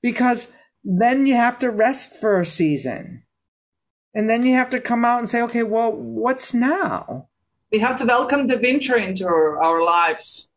Because 0.02 0.52
then 0.82 1.26
you 1.26 1.34
have 1.34 1.58
to 1.60 1.70
rest 1.70 2.20
for 2.20 2.40
a 2.40 2.46
season. 2.46 3.22
And 4.12 4.28
then 4.28 4.42
you 4.42 4.54
have 4.54 4.70
to 4.70 4.80
come 4.80 5.04
out 5.04 5.20
and 5.20 5.28
say 5.30 5.40
okay 5.42 5.62
well 5.62 5.92
what's 5.92 6.52
now? 6.52 7.28
We 7.70 7.78
have 7.78 7.96
to 8.00 8.04
welcome 8.04 8.48
the 8.48 8.58
winter 8.58 8.96
into 8.96 9.28
our 9.28 9.84
lives. 9.84 10.49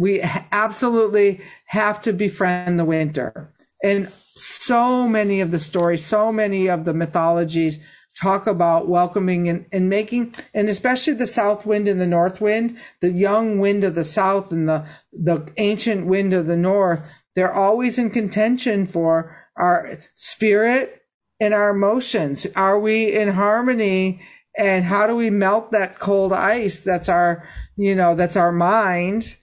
We 0.00 0.22
absolutely 0.50 1.42
have 1.66 2.00
to 2.00 2.14
befriend 2.14 2.78
the 2.78 2.86
winter. 2.86 3.52
And 3.84 4.10
so 4.34 5.06
many 5.06 5.42
of 5.42 5.50
the 5.50 5.58
stories, 5.58 6.02
so 6.02 6.32
many 6.32 6.68
of 6.68 6.86
the 6.86 6.94
mythologies 6.94 7.78
talk 8.18 8.46
about 8.46 8.88
welcoming 8.88 9.46
and, 9.46 9.66
and 9.70 9.90
making, 9.90 10.34
and 10.54 10.70
especially 10.70 11.12
the 11.12 11.26
south 11.26 11.66
wind 11.66 11.86
and 11.86 12.00
the 12.00 12.06
north 12.06 12.40
wind, 12.40 12.78
the 13.02 13.12
young 13.12 13.58
wind 13.58 13.84
of 13.84 13.94
the 13.94 14.04
south 14.04 14.50
and 14.50 14.66
the, 14.66 14.86
the 15.12 15.46
ancient 15.58 16.06
wind 16.06 16.32
of 16.32 16.46
the 16.46 16.56
north. 16.56 17.06
They're 17.36 17.52
always 17.52 17.98
in 17.98 18.08
contention 18.08 18.86
for 18.86 19.36
our 19.58 19.98
spirit 20.14 21.02
and 21.38 21.52
our 21.52 21.70
emotions. 21.70 22.46
Are 22.56 22.80
we 22.80 23.12
in 23.12 23.28
harmony? 23.28 24.22
And 24.56 24.82
how 24.86 25.06
do 25.06 25.14
we 25.14 25.28
melt 25.28 25.72
that 25.72 25.98
cold 25.98 26.32
ice? 26.32 26.84
That's 26.84 27.10
our, 27.10 27.46
you 27.76 27.94
know, 27.94 28.14
that's 28.14 28.36
our 28.36 28.50
mind 28.50 29.36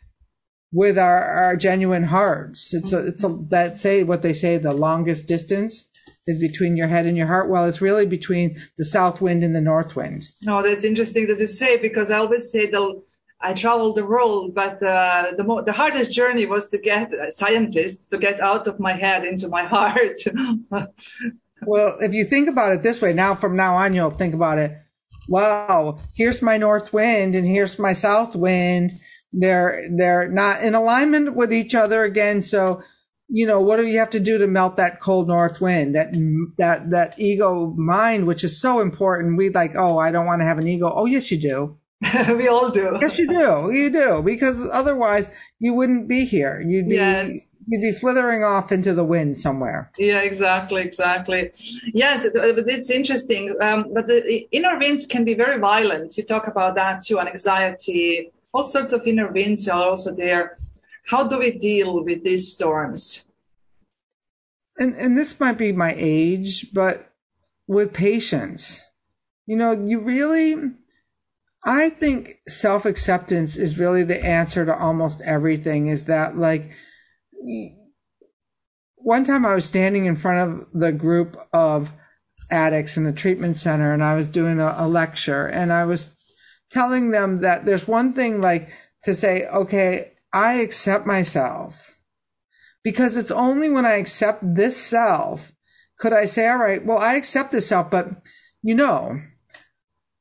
with 0.78 1.00
our, 1.00 1.24
our 1.24 1.58
genuine 1.58 2.04
hearts. 2.04 2.72
It's 2.72 2.94
a, 2.94 3.00
it's 3.08 3.24
a, 3.24 3.30
that 3.50 3.80
say 3.80 4.04
what 4.04 4.22
they 4.22 4.32
say, 4.32 4.60
the 4.60 4.74
longest 4.74 5.28
distance 5.28 5.88
is 6.28 6.38
between 6.38 6.78
your 6.78 6.88
head 6.88 7.08
and 7.08 7.18
your 7.18 7.26
heart. 7.26 7.50
Well, 7.50 7.66
it's 7.66 7.82
really 7.82 8.06
between 8.06 8.62
the 8.78 8.86
south 8.86 9.20
wind 9.20 9.44
and 9.44 9.56
the 9.56 9.68
north 9.74 9.96
wind. 9.96 10.26
No, 10.44 10.62
that's 10.62 10.86
interesting 10.86 11.26
that 11.30 11.40
you 11.40 11.48
say 11.48 11.78
because 11.78 12.12
I 12.12 12.20
always 12.20 12.52
say 12.52 12.70
the 12.70 13.02
I 13.42 13.54
traveled 13.54 13.96
the 13.96 14.06
world, 14.06 14.54
but 14.54 14.76
uh, 14.84 15.32
the 15.36 15.44
mo- 15.44 15.64
the 15.64 15.74
hardest 15.74 16.12
journey 16.12 16.46
was 16.46 16.70
to 16.70 16.78
get 16.78 17.12
a 17.12 17.32
scientist 17.32 18.12
to 18.12 18.20
get 18.20 18.40
out 18.40 18.68
of 18.68 18.80
my 18.80 18.94
head 18.94 19.26
into 19.26 19.48
my 19.48 19.64
heart. 19.76 20.20
well, 21.66 21.98
if 22.02 22.14
you 22.14 22.24
think 22.24 22.48
about 22.48 22.74
it 22.74 22.84
this 22.84 23.02
way, 23.02 23.14
now 23.14 23.34
from 23.34 23.56
now 23.56 23.76
on, 23.78 23.96
you'll 23.96 24.12
think 24.12 24.36
about 24.36 24.60
it. 24.60 24.78
Wow, 25.28 25.98
here's 26.16 26.44
my 26.44 26.58
north 26.58 26.94
wind 26.94 27.34
and 27.34 27.48
here's 27.48 27.80
my 27.80 27.94
south 27.94 28.36
wind. 28.36 28.92
They're 29.34 29.88
they're 29.96 30.30
not 30.30 30.62
in 30.62 30.76
alignment 30.76 31.36
with 31.36 31.54
each 31.54 31.76
other 31.76 32.04
again. 32.04 32.42
So, 32.42 32.82
you 33.28 33.46
know, 33.46 33.62
what 33.62 33.78
do 33.78 33.86
you 33.86 34.00
have 34.00 34.10
to 34.12 34.20
do 34.20 34.38
to 34.38 34.48
melt 34.48 34.78
that 34.78 35.02
cold 35.02 35.28
north 35.28 35.60
wind? 35.62 35.96
That 35.96 36.14
that 36.58 36.90
that 36.92 37.20
ego 37.20 37.74
mind, 37.78 38.26
which 38.28 38.44
is 38.44 38.60
so 38.60 38.80
important. 38.80 39.38
We 39.38 39.50
like, 39.50 39.76
oh, 39.76 39.98
I 39.98 40.12
don't 40.12 40.26
want 40.26 40.42
to 40.42 40.46
have 40.46 40.60
an 40.60 40.68
ego. 40.68 40.92
Oh, 40.94 41.06
yes, 41.06 41.30
you 41.32 41.40
do 41.40 41.78
we 42.36 42.48
all 42.48 42.70
do. 42.70 42.98
Yes, 43.02 43.18
you 43.18 43.28
do. 43.28 43.72
You 43.72 43.90
do 43.90 44.22
because 44.22 44.68
otherwise 44.72 45.30
you 45.60 45.74
wouldn't 45.74 46.08
be 46.08 46.26
here. 46.26 46.64
You'd 46.66 46.88
be 46.88 46.96
yes. 46.96 47.32
you'd 47.68 47.82
be 47.82 47.92
flithering 47.92 48.44
off 48.44 48.72
into 48.72 48.94
the 48.94 49.04
wind 49.04 49.36
somewhere. 49.38 49.92
Yeah, 49.98 50.20
exactly, 50.20 50.84
exactly. 50.84 51.52
Yes, 51.94 52.24
it's 52.24 52.92
interesting. 52.92 53.56
Um, 53.60 53.92
but 53.94 54.08
the 54.08 54.48
inner 54.52 54.78
winds 54.78 55.08
can 55.08 55.26
be 55.26 55.34
very 55.34 55.60
violent. 55.60 56.18
You 56.18 56.24
talk 56.24 56.48
about 56.48 56.76
that 56.76 57.04
too, 57.04 57.18
and 57.18 57.30
anxiety. 57.30 58.32
All 58.54 58.64
sorts 58.64 58.94
of 58.94 59.06
inner 59.06 59.32
winds 59.32 59.68
are 59.68 59.84
also 59.84 60.14
there. 60.14 60.58
How 61.06 61.28
do 61.28 61.40
we 61.40 61.52
deal 61.52 62.04
with 62.04 62.24
these 62.24 62.54
storms? 62.54 63.26
And 64.80 64.96
and 64.96 65.18
this 65.18 65.40
might 65.40 65.58
be 65.58 65.72
my 65.72 65.94
age, 65.98 66.74
but 66.74 67.12
with 67.68 67.94
patience. 67.94 68.82
You 69.46 69.56
know, 69.56 69.72
you 69.72 70.00
really 70.00 70.56
I 71.64 71.90
think 71.90 72.40
self 72.48 72.86
acceptance 72.86 73.58
is 73.58 73.80
really 73.80 74.04
the 74.04 74.24
answer 74.24 74.66
to 74.66 74.78
almost 74.78 75.22
everything. 75.22 75.88
Is 75.88 76.06
that 76.06 76.38
like 76.38 76.72
one 78.96 79.24
time 79.24 79.46
I 79.46 79.56
was 79.56 79.66
standing 79.66 80.06
in 80.06 80.16
front 80.16 80.52
of 80.52 80.68
the 80.74 80.92
group 80.92 81.38
of 81.54 81.94
addicts 82.50 82.98
in 82.98 83.06
a 83.06 83.14
treatment 83.14 83.58
center 83.58 83.94
and 83.94 84.04
I 84.04 84.16
was 84.16 84.30
doing 84.30 84.60
a, 84.60 84.76
a 84.78 84.88
lecture 84.88 85.48
and 85.48 85.72
I 85.72 85.86
was 85.86 86.17
telling 86.70 87.12
them 87.12 87.38
that 87.38 87.66
there's 87.66 87.88
one 87.88 88.14
thing 88.14 88.42
like 88.42 88.70
to 89.04 89.14
say, 89.16 89.46
okay, 89.48 90.14
I 90.34 90.56
accept 90.56 91.06
myself 91.06 92.00
because 92.84 93.18
it's 93.18 93.32
only 93.32 93.70
when 93.70 93.86
I 93.86 93.94
accept 93.94 94.42
this 94.44 94.78
self 94.78 95.52
could 95.98 96.14
I 96.14 96.26
say, 96.26 96.48
all 96.48 96.58
right, 96.58 96.86
well, 96.86 97.00
I 97.00 97.16
accept 97.16 97.52
this 97.52 97.68
self, 97.68 97.90
but 97.90 98.10
you 98.62 98.76
know, 98.76 99.20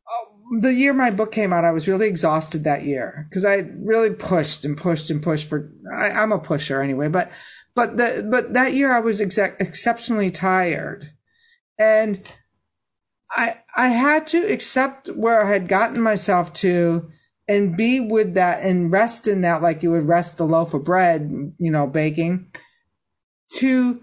uh, 0.06 0.60
the 0.60 0.72
year 0.72 0.94
my 0.94 1.10
book 1.10 1.32
came 1.32 1.52
out, 1.52 1.64
I 1.64 1.70
was 1.70 1.88
really 1.88 2.08
exhausted 2.08 2.64
that 2.64 2.84
year 2.84 3.26
because 3.28 3.44
I 3.44 3.56
really 3.78 4.10
pushed 4.10 4.64
and 4.64 4.76
pushed 4.76 5.10
and 5.10 5.22
pushed 5.22 5.48
for. 5.48 5.70
I, 5.94 6.22
am 6.22 6.32
a 6.32 6.38
pusher 6.38 6.82
anyway, 6.82 7.08
but 7.08 7.30
but 7.74 7.96
the 7.98 8.26
but 8.28 8.54
that 8.54 8.72
year 8.72 8.94
I 8.94 9.00
was 9.00 9.20
exceptionally 9.20 10.30
tired, 10.30 11.10
and 11.78 12.22
I 13.30 13.56
I 13.76 13.88
had 13.88 14.26
to 14.28 14.52
accept 14.52 15.08
where 15.08 15.44
I 15.44 15.50
had 15.50 15.68
gotten 15.68 16.00
myself 16.00 16.52
to 16.54 17.10
and 17.48 17.76
be 17.76 18.00
with 18.00 18.34
that 18.34 18.62
and 18.62 18.90
rest 18.90 19.28
in 19.28 19.42
that 19.42 19.62
like 19.62 19.82
you 19.82 19.90
would 19.90 20.08
rest 20.08 20.36
the 20.36 20.46
loaf 20.46 20.74
of 20.74 20.84
bread, 20.84 21.30
you 21.58 21.70
know, 21.70 21.86
baking. 21.86 22.50
To 23.58 24.02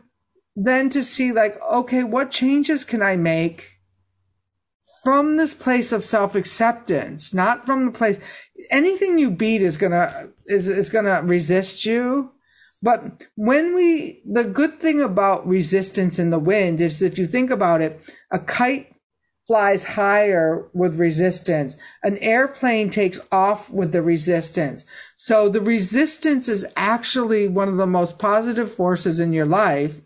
then 0.55 0.89
to 0.89 1.03
see 1.03 1.31
like 1.31 1.61
okay, 1.61 2.03
what 2.03 2.31
changes 2.31 2.83
can 2.83 3.01
I 3.01 3.17
make? 3.17 3.73
from 5.03 5.35
this 5.35 5.53
place 5.53 5.91
of 5.91 6.03
self-acceptance, 6.03 7.33
not 7.33 7.65
from 7.65 7.85
the 7.85 7.91
place, 7.91 8.17
anything 8.71 9.19
you 9.19 9.29
beat 9.29 9.61
is 9.61 9.75
gonna, 9.75 10.29
is, 10.45 10.67
is 10.67 10.89
gonna 10.89 11.21
resist 11.23 11.85
you. 11.85 12.31
But 12.81 13.23
when 13.35 13.75
we, 13.75 14.21
the 14.25 14.45
good 14.45 14.79
thing 14.79 15.01
about 15.01 15.45
resistance 15.45 16.19
in 16.19 16.29
the 16.29 16.39
wind 16.39 16.79
is 16.81 17.01
if 17.01 17.17
you 17.17 17.27
think 17.27 17.51
about 17.51 17.81
it, 17.81 18.01
a 18.31 18.39
kite 18.39 18.92
flies 19.47 19.83
higher 19.83 20.69
with 20.73 20.99
resistance. 20.99 21.75
An 22.01 22.17
airplane 22.19 22.89
takes 22.89 23.19
off 23.31 23.69
with 23.69 23.91
the 23.91 24.01
resistance. 24.01 24.85
So 25.17 25.49
the 25.49 25.61
resistance 25.61 26.47
is 26.47 26.65
actually 26.77 27.47
one 27.47 27.67
of 27.67 27.77
the 27.77 27.87
most 27.87 28.17
positive 28.17 28.71
forces 28.71 29.19
in 29.19 29.33
your 29.33 29.45
life. 29.45 30.01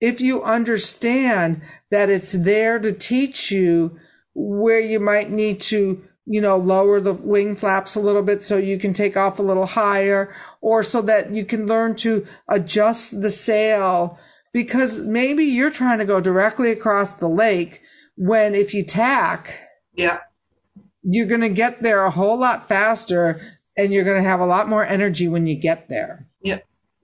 If 0.00 0.20
you 0.20 0.42
understand 0.42 1.62
that 1.90 2.10
it's 2.10 2.32
there 2.32 2.78
to 2.78 2.92
teach 2.92 3.50
you 3.50 3.98
where 4.34 4.80
you 4.80 5.00
might 5.00 5.30
need 5.30 5.60
to, 5.60 6.04
you 6.26 6.40
know, 6.40 6.56
lower 6.56 7.00
the 7.00 7.14
wing 7.14 7.56
flaps 7.56 7.94
a 7.94 8.00
little 8.00 8.22
bit 8.22 8.42
so 8.42 8.58
you 8.58 8.78
can 8.78 8.92
take 8.92 9.16
off 9.16 9.38
a 9.38 9.42
little 9.42 9.66
higher 9.66 10.32
or 10.60 10.84
so 10.84 11.00
that 11.02 11.32
you 11.32 11.44
can 11.44 11.66
learn 11.66 11.96
to 11.96 12.26
adjust 12.48 13.22
the 13.22 13.30
sail 13.30 14.18
because 14.52 14.98
maybe 14.98 15.44
you're 15.44 15.70
trying 15.70 15.98
to 15.98 16.04
go 16.04 16.20
directly 16.20 16.70
across 16.70 17.14
the 17.14 17.28
lake 17.28 17.82
when 18.18 18.54
if 18.54 18.74
you 18.74 18.84
tack, 18.84 19.68
yeah, 19.94 20.18
you're 21.02 21.26
going 21.26 21.40
to 21.40 21.48
get 21.48 21.82
there 21.82 22.04
a 22.04 22.10
whole 22.10 22.38
lot 22.38 22.68
faster 22.68 23.40
and 23.76 23.92
you're 23.92 24.04
going 24.04 24.22
to 24.22 24.28
have 24.28 24.40
a 24.40 24.46
lot 24.46 24.68
more 24.68 24.84
energy 24.84 25.28
when 25.28 25.46
you 25.46 25.54
get 25.54 25.88
there. 25.88 26.26
Yeah, 26.42 26.58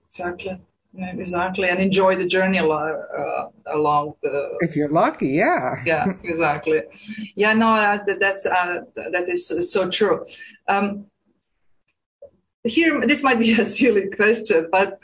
exactly. 0.09 0.59
Yeah, 0.97 1.11
exactly, 1.17 1.67
and 1.67 1.79
enjoy 1.79 2.15
the 2.15 2.25
journey 2.25 2.57
along, 2.57 3.03
uh, 3.17 3.47
along 3.73 4.13
the. 4.23 4.57
If 4.61 4.77
you're 4.77 4.89
lucky, 4.89 5.27
yeah. 5.27 5.83
Yeah, 5.85 6.05
exactly. 6.23 6.83
Yeah, 7.35 7.51
no, 7.51 7.75
uh, 7.75 7.97
that's 8.17 8.45
uh, 8.45 8.81
that 8.95 9.27
is 9.27 9.47
so 9.73 9.89
true. 9.89 10.25
Um, 10.69 11.07
here, 12.63 13.05
this 13.05 13.23
might 13.23 13.39
be 13.39 13.51
a 13.53 13.65
silly 13.79 14.09
question, 14.15 14.69
but 14.71 14.97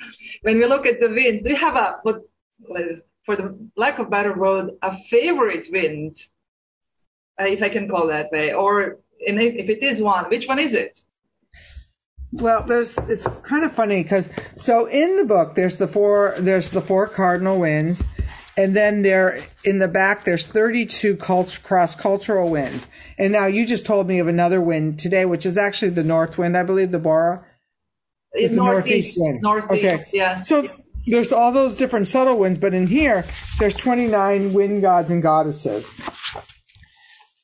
when 0.43 0.59
we 0.59 0.65
look 0.65 0.85
at 0.85 1.01
the 1.01 1.09
winds, 1.09 1.43
we 1.43 1.55
have 1.55 1.75
a, 1.75 1.99
what, 2.03 2.21
for 3.25 3.35
the 3.35 3.57
lack 3.75 3.99
of 3.99 4.09
better 4.09 4.33
word, 4.33 4.71
a 4.81 4.97
favorite 4.97 5.67
wind, 5.71 6.17
uh, 7.39 7.45
if 7.45 7.61
I 7.61 7.69
can 7.69 7.87
call 7.87 8.07
that 8.07 8.31
way, 8.31 8.53
or 8.53 8.97
if 9.19 9.69
it 9.69 9.83
is 9.83 10.01
one, 10.01 10.25
which 10.25 10.47
one 10.47 10.59
is 10.59 10.73
it? 10.73 10.99
Well, 12.33 12.63
there's 12.63 12.97
it's 12.97 13.27
kind 13.43 13.65
of 13.65 13.73
funny 13.73 14.03
because 14.03 14.29
so 14.55 14.85
in 14.85 15.17
the 15.17 15.25
book 15.25 15.55
there's 15.55 15.75
the 15.75 15.87
four 15.87 16.35
there's 16.39 16.71
the 16.71 16.81
four 16.81 17.07
cardinal 17.07 17.59
winds, 17.59 18.03
and 18.55 18.73
then 18.73 19.01
there 19.01 19.43
in 19.65 19.79
the 19.79 19.89
back 19.89 20.23
there's 20.23 20.47
32 20.47 21.17
cult, 21.17 21.59
cross 21.63 21.93
cultural 21.93 22.49
winds. 22.49 22.87
And 23.17 23.33
now 23.33 23.47
you 23.47 23.65
just 23.65 23.85
told 23.85 24.07
me 24.07 24.19
of 24.19 24.27
another 24.27 24.61
wind 24.61 24.97
today, 24.97 25.25
which 25.25 25.45
is 25.45 25.57
actually 25.57 25.91
the 25.91 26.03
north 26.03 26.37
wind, 26.37 26.55
I 26.55 26.63
believe, 26.63 26.91
the 26.91 26.99
Bora. 26.99 27.45
It's, 28.33 28.55
the 28.55 28.63
northeast, 28.63 29.17
northeast 29.17 29.17
wind. 29.19 29.41
Northeast, 29.41 29.85
okay. 29.85 30.03
yeah. 30.13 30.35
So 30.35 30.69
there's 31.05 31.31
all 31.31 31.51
those 31.51 31.75
different 31.75 32.07
subtle 32.07 32.37
winds, 32.37 32.57
but 32.57 32.73
in 32.73 32.87
here 32.87 33.25
there's 33.59 33.75
29 33.75 34.53
wind 34.53 34.81
gods 34.81 35.11
and 35.11 35.21
goddesses 35.21 35.85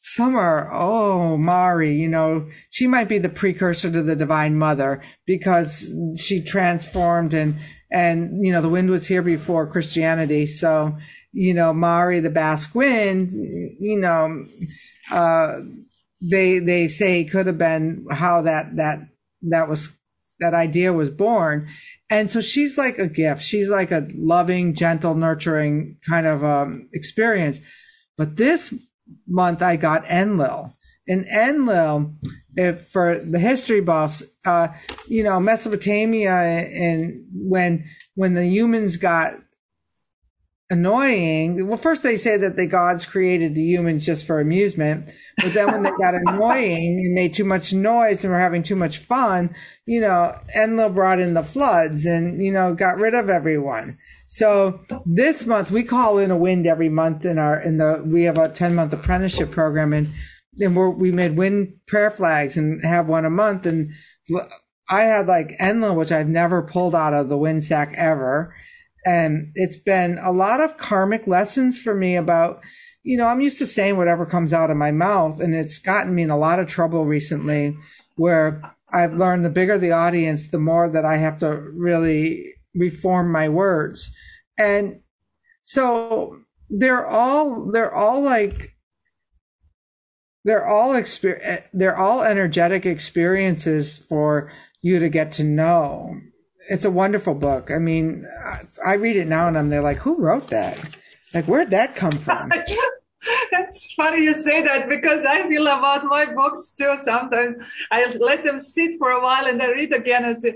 some 0.08 0.36
are, 0.36 0.72
oh, 0.74 1.38
Mari, 1.38 1.92
you 1.92 2.08
know, 2.08 2.48
she 2.70 2.88
might 2.88 3.10
be 3.10 3.18
the 3.18 3.28
precursor 3.28 3.92
to 3.92 4.02
the 4.02 4.16
Divine 4.16 4.58
Mother 4.58 5.04
because 5.26 5.92
she 6.18 6.42
transformed 6.42 7.34
and, 7.34 7.58
and, 7.92 8.44
you 8.44 8.54
know, 8.54 8.62
the 8.62 8.70
wind 8.70 8.90
was 8.90 9.06
here 9.06 9.22
before 9.22 9.70
Christianity. 9.70 10.48
So, 10.48 10.98
you 11.34 11.54
know, 11.54 11.74
Mari, 11.74 12.22
the 12.22 12.30
Basque 12.30 12.74
wind, 12.74 13.32
you 13.32 14.00
know, 14.00 14.46
uh, 15.12 15.60
they, 16.22 16.60
they 16.60 16.88
say 16.88 17.26
could 17.26 17.46
have 17.46 17.58
been 17.58 18.08
how 18.10 18.44
that, 18.44 18.78
that, 18.78 19.00
that 19.42 19.68
was, 19.68 19.92
that 20.40 20.54
idea 20.54 20.94
was 20.94 21.10
born. 21.10 21.68
And 22.10 22.30
so 22.32 22.40
she's 22.42 22.78
like 22.78 22.98
a 22.98 23.08
gift. 23.08 23.44
She's 23.44 23.70
like 23.70 23.92
a 23.92 24.08
loving, 24.16 24.74
gentle, 24.74 25.16
nurturing 25.16 25.98
kind 26.08 26.26
of, 26.26 26.44
um, 26.44 26.90
experience. 26.94 27.60
But 28.18 28.38
this 28.38 28.74
month 29.28 29.62
I 29.62 29.76
got 29.76 30.06
Enlil. 30.06 30.74
And 31.08 31.26
Enlil, 31.26 32.14
if 32.56 32.88
for 32.88 33.20
the 33.20 33.40
history 33.40 33.82
buffs, 33.82 34.24
uh, 34.46 34.70
you 35.08 35.24
know, 35.24 35.40
Mesopotamia 35.40 36.32
and 36.32 37.24
when 37.34 37.86
when 38.16 38.34
the 38.34 38.46
humans 38.46 38.98
got 38.98 39.34
annoying, 40.70 41.68
well, 41.68 41.78
first 41.78 42.04
they 42.04 42.18
say 42.18 42.38
that 42.38 42.56
the 42.56 42.68
gods 42.68 43.06
created 43.06 43.56
the 43.56 43.64
humans 43.64 44.06
just 44.06 44.28
for 44.28 44.40
amusement, 44.40 45.10
but 45.38 45.54
then 45.54 45.72
when 45.72 45.84
they 45.84 45.92
got 45.92 46.16
annoying 46.28 47.00
and 47.00 47.14
made 47.14 47.34
too 47.34 47.46
much 47.46 47.74
noise 47.74 48.24
and 48.24 48.34
were 48.34 48.40
having 48.40 48.64
too 48.64 48.76
much 48.76 48.98
fun, 48.98 49.56
you 49.86 50.02
know, 50.02 50.38
Enlil 50.56 50.90
brought 50.90 51.20
in 51.20 51.34
the 51.34 51.44
floods 51.44 52.06
and 52.06 52.44
you 52.44 52.52
know 52.52 52.74
got 52.74 52.98
rid 52.98 53.14
of 53.14 53.30
everyone. 53.30 53.98
So 54.28 54.82
this 55.06 55.46
month 55.46 55.72
we 55.72 55.84
call 55.84 56.18
in 56.18 56.32
a 56.32 56.38
wind 56.38 56.68
every 56.68 56.90
month 56.90 57.26
in 57.26 57.38
our 57.38 57.62
in 57.62 57.78
the 57.78 58.04
we 58.06 58.24
have 58.24 58.38
a 58.38 58.50
10 58.50 58.76
month 58.76 58.92
apprenticeship 58.94 59.52
program 59.52 59.94
and 59.94 60.12
and 60.60 60.76
we're, 60.76 60.90
we 60.90 61.12
made 61.12 61.38
wind 61.38 61.76
prayer 61.86 62.12
flags 62.12 62.58
and 62.58 62.84
have 62.84 63.08
one 63.08 63.26
a 63.26 63.30
month 63.30 63.66
and 63.66 63.92
I 64.90 65.02
had 65.02 65.28
like 65.28 65.52
Enlil, 65.60 65.96
which 65.96 66.12
I've 66.12 66.30
never 66.30 66.64
pulled 66.64 66.96
out 66.96 67.14
of 67.14 67.30
the 67.30 67.38
wind 67.38 67.64
sack 67.64 67.94
ever. 67.96 68.56
And 69.08 69.54
it's 69.56 69.78
been 69.78 70.20
a 70.22 70.34
lot 70.34 70.60
of 70.60 70.76
karmic 70.76 71.28
lessons 71.28 71.80
for 71.80 71.96
me 71.96 72.18
about, 72.18 72.60
you 73.04 73.16
know, 73.16 73.28
I'm 73.28 73.40
used 73.40 73.58
to 73.60 73.66
saying 73.66 73.96
whatever 73.96 74.26
comes 74.26 74.52
out 74.52 74.70
of 74.70 74.76
my 74.76 74.92
mouth. 74.92 75.40
And 75.40 75.56
it's 75.56 75.80
gotten 75.80 76.14
me 76.14 76.24
in 76.24 76.30
a 76.30 76.38
lot 76.38 76.60
of 76.60 76.68
trouble 76.68 77.06
recently 77.06 77.78
where 78.18 78.62
I've 78.92 79.14
learned 79.14 79.46
the 79.46 79.50
bigger 79.50 79.78
the 79.78 79.94
audience, 79.94 80.50
the 80.50 80.60
more 80.60 80.90
that 80.90 81.06
I 81.06 81.16
have 81.16 81.38
to 81.38 81.52
really 81.74 82.54
reform 82.76 83.32
my 83.32 83.48
words. 83.48 84.12
And 84.60 85.00
so 85.64 86.40
they're 86.70 87.08
all, 87.08 87.72
they're 87.72 87.96
all 87.96 88.22
like, 88.22 88.74
they're 90.44 90.68
all 90.68 90.94
exper- 90.94 91.66
they're 91.72 91.98
all 91.98 92.24
energetic 92.24 92.86
experiences 92.86 94.00
for 94.00 94.52
you 94.82 95.00
to 95.00 95.08
get 95.08 95.32
to 95.34 95.46
know. 95.46 96.20
It's 96.70 96.86
a 96.86 96.92
wonderful 96.92 97.34
book. 97.34 97.72
I 97.72 97.78
mean, 97.78 98.26
I 98.86 98.94
read 98.94 99.16
it 99.16 99.28
now 99.28 99.48
and 99.48 99.58
I'm 99.58 99.70
there 99.70 99.82
like, 99.82 99.98
who 99.98 100.18
wrote 100.18 100.50
that? 100.50 100.78
Like, 101.34 101.46
where'd 101.46 101.72
that 101.72 101.96
come 101.96 102.12
from? 102.12 102.52
That's 103.52 103.94
funny 103.94 104.24
you 104.24 104.34
say 104.34 104.64
that 104.64 104.88
because 104.88 105.26
I 105.26 105.48
feel 105.48 105.64
about 105.64 106.06
my 106.06 106.26
books 106.26 106.72
too. 106.72 106.96
Sometimes 107.04 107.56
I 107.92 108.06
let 108.20 108.44
them 108.44 108.60
sit 108.60 108.98
for 109.00 109.12
a 109.12 109.22
while 109.22 109.46
and 109.46 109.60
then 109.60 109.72
read 109.72 109.94
again 109.94 110.26
and 110.26 110.38
say, 110.38 110.56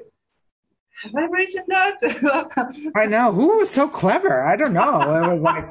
have 1.04 1.16
I 1.16 1.26
written 1.26 1.64
that? 1.68 2.92
I 2.96 3.08
know. 3.08 3.32
Who 3.32 3.58
was 3.58 3.70
so 3.70 3.88
clever? 3.88 4.44
I 4.44 4.56
don't 4.56 4.74
know. 4.74 5.02
It 5.24 5.32
was 5.32 5.42
like, 5.42 5.68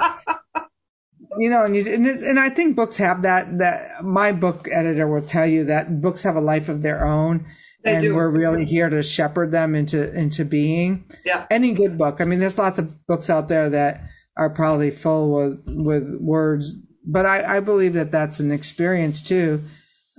you 1.39 1.49
know, 1.49 1.65
and, 1.65 1.77
you, 1.77 1.87
and, 1.87 2.07
and 2.07 2.41
I 2.41 2.51
think 2.51 2.75
books 2.75 2.97
have 2.97 3.23
that, 3.23 3.59
that 3.59 4.05
my 4.05 4.33
book 4.33 4.69
editor 4.71 5.07
will 5.07 5.23
tell 5.23 5.47
you 5.47 5.65
that 5.65 6.01
books 6.01 6.23
have 6.25 6.37
a 6.37 6.41
life 6.41 6.69
of 6.69 6.83
their 6.83 7.07
own. 7.07 7.47
They 7.83 7.95
and 7.95 8.03
do. 8.03 8.15
we're 8.15 8.31
really 8.31 8.65
here 8.65 8.91
to 8.91 9.03
shepherd 9.03 9.53
them 9.53 9.75
into, 9.75 10.13
into 10.13 10.45
being. 10.45 11.05
Yeah. 11.25 11.47
Any 11.51 11.73
good 11.73 11.97
book. 11.97 12.21
I 12.21 12.25
mean, 12.25 12.39
there's 12.39 12.59
lots 12.59 12.79
of 12.79 13.07
books 13.07 13.31
out 13.31 13.49
there 13.49 13.71
that 13.71 14.03
are 14.37 14.51
probably 14.51 14.91
full 14.91 15.33
with, 15.33 15.63
with 15.67 16.19
words, 16.21 16.77
but 17.07 17.25
I, 17.27 17.57
I 17.57 17.61
believe 17.61 17.95
that 17.95 18.13
that's 18.13 18.39
an 18.39 18.51
experience 18.51 19.23
too. 19.23 19.63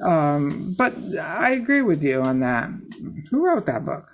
Um, 0.03 0.73
but 0.77 0.93
I 1.19 1.51
agree 1.51 1.83
with 1.83 2.03
you 2.03 2.21
on 2.21 2.39
that. 2.39 2.69
Who 3.29 3.45
wrote 3.45 3.67
that 3.67 3.85
book? 3.85 4.07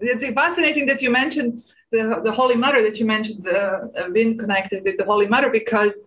It's 0.00 0.24
fascinating 0.24 0.86
that 0.86 1.02
you 1.02 1.10
mentioned 1.10 1.62
the, 1.90 2.20
the 2.22 2.32
Holy 2.32 2.54
Mother, 2.54 2.82
that 2.82 2.98
you 2.98 3.04
mentioned 3.04 3.44
the, 3.44 3.90
uh, 3.98 4.08
being 4.10 4.38
connected 4.38 4.84
with 4.84 4.96
the 4.96 5.04
Holy 5.04 5.26
Mother, 5.26 5.50
because 5.50 5.98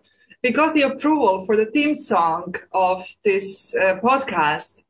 we 0.42 0.50
got 0.50 0.74
the 0.74 0.82
approval 0.82 1.44
for 1.46 1.56
the 1.56 1.66
theme 1.66 1.94
song 1.94 2.54
of 2.72 3.06
this 3.24 3.76
uh, 3.76 4.00
podcast 4.02 4.82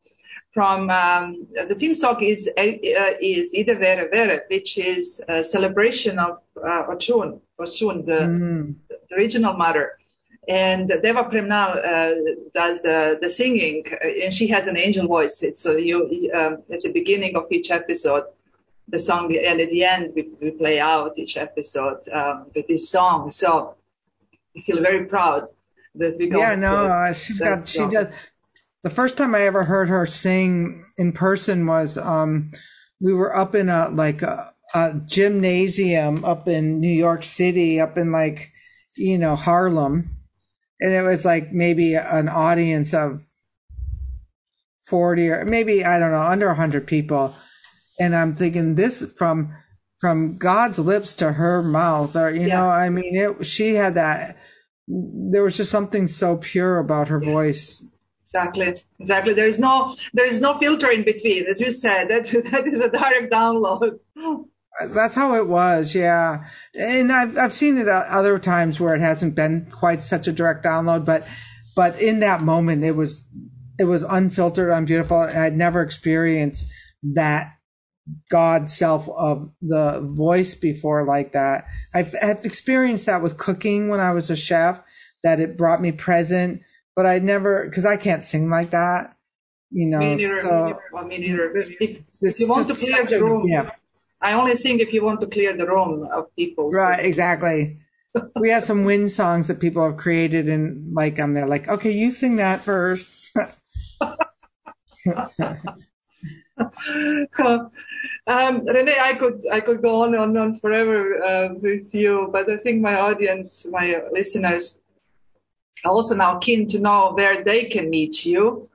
from 0.52 0.90
um, 0.90 1.46
the 1.70 1.74
theme 1.74 1.94
song 1.94 2.22
is 2.22 2.48
uh, 2.58 2.62
is 3.20 3.54
Ide 3.58 3.78
Vere 3.78 4.08
Vere, 4.10 4.44
which 4.50 4.76
is 4.78 5.22
a 5.28 5.42
celebration 5.42 6.18
of 6.18 6.38
uh, 6.62 6.84
Ochun, 6.92 7.40
Ochun, 7.58 8.04
the, 8.06 8.20
Mm. 8.20 8.74
the 8.88 9.14
original 9.16 9.54
mother. 9.54 9.92
And 10.48 10.88
Deva 10.88 11.24
Premal 11.30 11.70
uh, 11.76 12.14
does 12.52 12.82
the, 12.82 13.16
the 13.22 13.30
singing, 13.30 13.84
uh, 13.92 14.24
and 14.24 14.34
she 14.34 14.48
has 14.48 14.66
an 14.66 14.76
angel 14.76 15.06
voice. 15.06 15.42
It's 15.42 15.64
uh, 15.64 15.76
you 15.76 16.30
um, 16.34 16.58
at 16.74 16.80
the 16.82 16.90
beginning 16.90 17.36
of 17.36 17.44
each 17.50 17.70
episode, 17.70 18.24
the 18.88 18.98
song, 18.98 19.34
and 19.36 19.60
at 19.60 19.70
the 19.70 19.84
end 19.84 20.12
we, 20.16 20.28
we 20.40 20.50
play 20.50 20.80
out 20.80 21.16
each 21.16 21.36
episode 21.36 22.00
um, 22.12 22.46
with 22.54 22.66
this 22.66 22.90
song. 22.90 23.30
So 23.30 23.76
I 24.56 24.60
feel 24.62 24.82
very 24.82 25.04
proud 25.06 25.46
that 25.94 26.16
we 26.18 26.26
got. 26.28 26.40
Yeah, 26.40 26.54
no, 26.56 26.74
uh, 26.86 27.12
she's 27.12 27.38
got, 27.38 27.68
she 27.68 27.86
does. 27.86 28.08
The 28.82 28.90
first 28.90 29.16
time 29.16 29.34
I 29.34 29.42
ever 29.42 29.64
heard 29.64 29.88
her 29.88 30.06
sing 30.06 30.84
in 30.98 31.12
person 31.12 31.66
was, 31.66 31.96
um, 31.96 32.50
we 33.00 33.12
were 33.12 33.34
up 33.34 33.54
in 33.54 33.68
a, 33.68 33.88
like 33.90 34.22
a, 34.22 34.52
a 34.74 34.94
gymnasium 35.06 36.24
up 36.24 36.48
in 36.48 36.80
New 36.80 36.92
York 36.92 37.22
City, 37.22 37.80
up 37.80 37.96
in 37.96 38.10
like, 38.10 38.50
you 38.96 39.18
know, 39.18 39.36
Harlem. 39.36 40.16
And 40.80 40.92
it 40.92 41.02
was 41.02 41.24
like 41.24 41.52
maybe 41.52 41.94
an 41.94 42.28
audience 42.28 42.92
of 42.92 43.22
40 44.88 45.30
or 45.30 45.44
maybe, 45.44 45.84
I 45.84 45.98
don't 45.98 46.10
know, 46.10 46.22
under 46.22 46.48
100 46.48 46.86
people. 46.86 47.34
And 48.00 48.16
I'm 48.16 48.34
thinking 48.34 48.74
this 48.74 49.06
from, 49.16 49.54
from 50.00 50.38
God's 50.38 50.80
lips 50.80 51.14
to 51.16 51.32
her 51.32 51.62
mouth, 51.62 52.16
or, 52.16 52.30
you 52.30 52.48
Yeah. 52.48 52.58
know, 52.60 52.68
I 52.68 52.90
mean, 52.90 53.14
it, 53.14 53.46
she 53.46 53.74
had 53.74 53.94
that, 53.94 54.36
there 54.88 55.44
was 55.44 55.56
just 55.56 55.70
something 55.70 56.08
so 56.08 56.36
pure 56.36 56.78
about 56.78 57.08
her 57.08 57.20
voice. 57.20 57.84
Exactly, 58.34 58.74
exactly. 58.98 59.34
There 59.34 59.46
is 59.46 59.58
no 59.58 59.94
there 60.14 60.26
is 60.26 60.40
no 60.40 60.58
filter 60.58 60.90
in 60.90 61.04
between, 61.04 61.44
as 61.46 61.60
you 61.60 61.70
said. 61.70 62.08
That 62.08 62.24
that 62.50 62.66
is 62.66 62.80
a 62.80 62.88
direct 62.88 63.30
download. 63.30 63.98
That's 64.86 65.14
how 65.14 65.34
it 65.34 65.48
was, 65.48 65.94
yeah. 65.94 66.46
And 66.74 67.12
I've 67.12 67.36
I've 67.36 67.52
seen 67.52 67.76
it 67.76 67.88
other 67.88 68.38
times 68.38 68.80
where 68.80 68.94
it 68.94 69.02
hasn't 69.02 69.34
been 69.34 69.68
quite 69.70 70.00
such 70.00 70.26
a 70.28 70.32
direct 70.32 70.64
download, 70.64 71.04
but 71.04 71.28
but 71.76 72.00
in 72.00 72.20
that 72.20 72.40
moment 72.40 72.84
it 72.84 72.96
was 72.96 73.26
it 73.78 73.84
was 73.84 74.02
unfiltered, 74.02 74.70
unbeautiful, 74.70 75.22
and 75.22 75.38
I'd 75.38 75.56
never 75.56 75.82
experienced 75.82 76.66
that 77.02 77.52
God 78.30 78.70
self 78.70 79.08
of 79.10 79.50
the 79.60 80.00
voice 80.00 80.54
before 80.54 81.04
like 81.04 81.32
that. 81.34 81.66
I've 81.92 82.14
I've 82.22 82.44
experienced 82.46 83.04
that 83.06 83.22
with 83.22 83.36
cooking 83.36 83.90
when 83.90 84.00
I 84.00 84.12
was 84.12 84.30
a 84.30 84.36
chef, 84.36 84.80
that 85.22 85.38
it 85.38 85.58
brought 85.58 85.82
me 85.82 85.92
present, 85.92 86.62
but 86.94 87.06
I 87.06 87.18
never 87.18 87.64
because 87.64 87.86
I 87.86 87.96
can't 87.96 88.24
sing 88.24 88.50
like 88.50 88.70
that, 88.70 89.16
you 89.70 89.86
know. 89.86 89.98
me 89.98 90.16
neither. 90.16 90.40
so 90.40 90.78
well, 90.92 91.04
me 91.04 91.18
neither. 91.18 91.50
If, 91.52 91.76
if 92.20 92.40
you 92.40 92.48
want 92.48 92.68
to 92.68 92.74
clear 92.74 93.04
the 93.04 93.22
room, 93.22 93.46
gift. 93.48 93.72
I 94.20 94.32
only 94.34 94.54
sing 94.54 94.80
if 94.80 94.92
you 94.92 95.04
want 95.04 95.20
to 95.20 95.26
clear 95.26 95.56
the 95.56 95.66
room 95.66 96.08
of 96.12 96.34
people. 96.36 96.72
So- 96.72 96.78
Right, 96.78 97.04
exactly. 97.04 97.78
we 98.40 98.50
have 98.50 98.62
some 98.64 98.84
wind 98.84 99.10
songs 99.10 99.48
that 99.48 99.60
people 99.60 99.82
have 99.84 99.96
created, 99.96 100.48
and 100.48 100.94
like 100.94 101.18
I'm 101.18 101.34
there, 101.34 101.46
like, 101.46 101.68
okay, 101.68 101.90
you 101.90 102.10
sing 102.10 102.36
that 102.36 102.62
first. 102.62 103.34
um, 108.26 108.64
Renee, 108.66 108.98
I 109.00 109.14
could 109.14 109.42
I 109.50 109.60
could 109.60 109.82
go 109.82 110.02
on 110.02 110.14
and 110.14 110.38
on 110.38 110.58
forever 110.58 111.22
uh, 111.22 111.54
with 111.54 111.94
you, 111.94 112.28
but 112.32 112.50
I 112.50 112.58
think 112.58 112.82
my 112.82 113.00
audience, 113.00 113.66
my 113.70 113.96
listeners, 114.12 114.78
also 115.84 116.14
now 116.14 116.38
keen 116.38 116.68
to 116.68 116.78
know 116.78 117.12
where 117.12 117.42
they 117.44 117.64
can 117.64 117.90
meet 117.90 118.24
you 118.24 118.68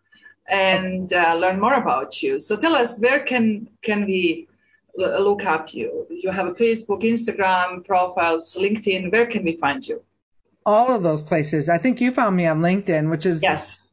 and 0.49 1.11
uh, 1.13 1.35
learn 1.35 1.59
more 1.59 1.73
about 1.73 2.21
you. 2.23 2.39
So 2.39 2.55
tell 2.55 2.75
us, 2.75 2.99
where 2.99 3.23
can 3.23 3.69
can 3.81 4.05
we 4.05 4.47
l- 4.99 5.23
look 5.23 5.45
up 5.45 5.73
you? 5.73 6.05
You 6.09 6.31
have 6.31 6.47
a 6.47 6.53
Facebook, 6.53 7.03
Instagram 7.03 7.85
profiles, 7.85 8.55
LinkedIn. 8.59 9.11
Where 9.11 9.25
can 9.25 9.43
we 9.43 9.57
find 9.57 9.85
you? 9.85 10.01
All 10.65 10.93
of 10.95 11.03
those 11.03 11.21
places. 11.21 11.69
I 11.69 11.77
think 11.77 12.01
you 12.01 12.11
found 12.11 12.35
me 12.35 12.45
on 12.45 12.61
LinkedIn, 12.61 13.09
which 13.09 13.25
is 13.25 13.41
Yes. 13.41 13.83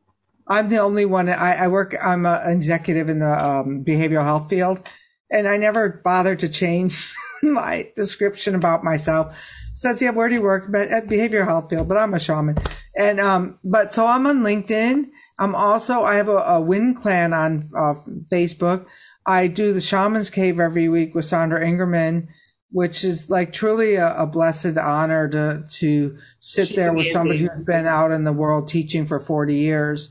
I'm 0.47 0.69
the 0.69 0.79
only 0.79 1.07
one. 1.07 1.29
I, 1.29 1.65
I 1.65 1.69
work. 1.69 1.97
I'm 2.03 2.27
a, 2.27 2.41
an 2.45 2.53
executive 2.53 3.09
in 3.09 3.19
the 3.19 3.45
um, 3.45 3.85
behavioral 3.85 4.25
health 4.25 4.51
field, 4.51 4.87
and 5.31 5.49
I 5.49 5.57
never 5.57 6.01
bothered 6.05 6.41
to 6.41 6.49
change 6.49 7.15
my 7.43 7.91
description 7.97 8.55
about 8.55 8.85
myself. 8.85 9.39
Says, 9.85 10.01
yeah, 10.01 10.13
where 10.13 10.31
do 10.31 10.35
you 10.35 10.41
work? 10.41 10.73
But 10.73 10.89
at 10.89 11.09
behavioral 11.09 11.45
health 11.45 11.69
field, 11.69 11.89
but 11.89 11.99
I'm 11.99 12.15
a 12.15 12.19
shaman. 12.19 12.57
And 12.97 13.21
um, 13.21 13.59
but 13.63 13.93
so 13.93 14.07
I'm 14.07 14.27
on 14.27 14.39
LinkedIn. 14.39 15.11
I'm 15.39 15.55
also 15.55 16.05
I 16.05 16.15
have 16.15 16.31
a, 16.31 16.39
a 16.39 16.59
Wind 16.59 16.97
Clan 16.97 17.35
on 17.35 17.69
uh, 17.77 17.93
Facebook. 18.33 18.87
I 19.27 19.47
do 19.47 19.75
the 19.75 19.83
Shaman's 19.83 20.31
Cave 20.31 20.59
every 20.59 20.89
week 20.89 21.15
with 21.15 21.27
Sandra 21.27 21.63
Ingerman, 21.63 22.29
which 22.71 23.05
is 23.05 23.29
like 23.29 23.53
truly 23.53 23.97
a, 23.97 24.17
a 24.17 24.27
blessed 24.27 24.79
honor 24.79 25.29
to 25.29 25.65
to 25.81 26.17
sit 26.39 26.69
She's 26.69 26.77
there 26.77 26.95
with 26.95 27.09
somebody 27.09 27.41
who's 27.41 27.65
been 27.67 27.87
out 27.87 28.11
in 28.11 28.25
the 28.25 28.33
world 28.33 28.69
teaching 28.69 29.05
for 29.05 29.21
40 29.21 29.55
years, 29.55 30.09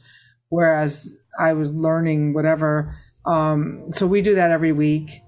whereas 0.50 1.18
I 1.40 1.54
was 1.54 1.74
learning 1.74 2.36
whatever. 2.36 2.96
Um, 3.26 3.92
so 3.92 4.06
we 4.06 4.22
do 4.22 4.36
that 4.36 4.52
every 4.52 4.72
week 4.72 5.23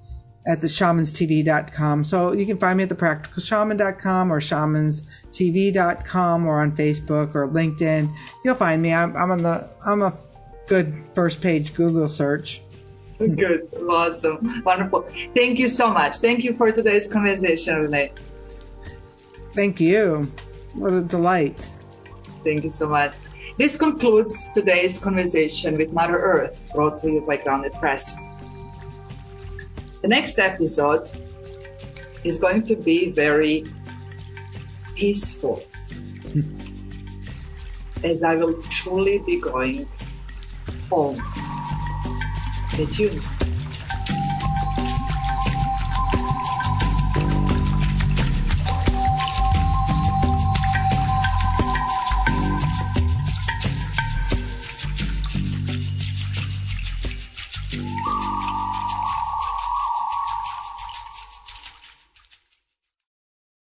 at 0.46 0.62
the 0.62 0.68
shamanstv.com. 0.68 2.04
So 2.04 2.34
you 2.34 2.46
can 2.46 2.58
find 2.58 2.78
me 2.78 2.84
at 2.84 2.90
the 2.90 2.96
practicalshaman.com 2.96 4.32
or 4.32 4.40
shamanstv.com 4.40 6.46
or 6.46 6.62
on 6.62 6.76
Facebook 6.76 7.36
or 7.36 7.48
LinkedIn. 7.48 8.14
You'll 8.44 8.56
find 8.56 8.82
me. 8.82 8.94
I'm, 8.94 9.16
I'm 9.18 9.32
on 9.32 9.44
the, 9.44 9.70
I'm 9.86 10.02
a 10.02 10.14
good 10.68 10.94
first 11.14 11.42
page 11.42 11.74
Google 11.74 12.10
search. 12.10 12.62
Good. 13.18 13.70
Awesome. 13.90 14.64
Wonderful. 14.64 15.08
Thank 15.34 15.58
you 15.58 15.68
so 15.68 15.90
much. 15.90 16.18
Thank 16.18 16.44
you 16.44 16.54
for 16.54 16.72
today's 16.72 17.08
conversation, 17.08 17.76
Renee. 17.76 18.12
Thank 19.54 19.80
you. 19.80 20.32
What 20.74 20.92
a 20.92 21.02
delight. 21.02 21.72
Thank 22.44 22.66
you 22.66 22.72
so 22.72 22.90
much. 22.90 23.16
This 23.58 23.78
concludes 23.78 24.52
today's 24.52 24.98
conversation 24.98 25.78
with 25.78 25.94
Mother 25.94 26.20
Earth, 26.20 26.70
brought 26.76 27.00
to 27.00 27.10
you 27.10 27.22
by 27.22 27.38
Grounded 27.38 27.72
Press. 27.74 28.18
The 30.06 30.10
next 30.10 30.38
episode 30.38 31.10
is 32.24 32.38
going 32.38 32.62
to 32.68 32.76
be 32.76 33.10
very 33.10 33.66
peaceful, 34.94 35.64
as 38.04 38.22
I 38.22 38.36
will 38.36 38.62
truly 38.70 39.18
be 39.26 39.40
going 39.40 39.90
home. 40.92 41.20
Stay 42.74 42.86
tuned. 42.86 43.35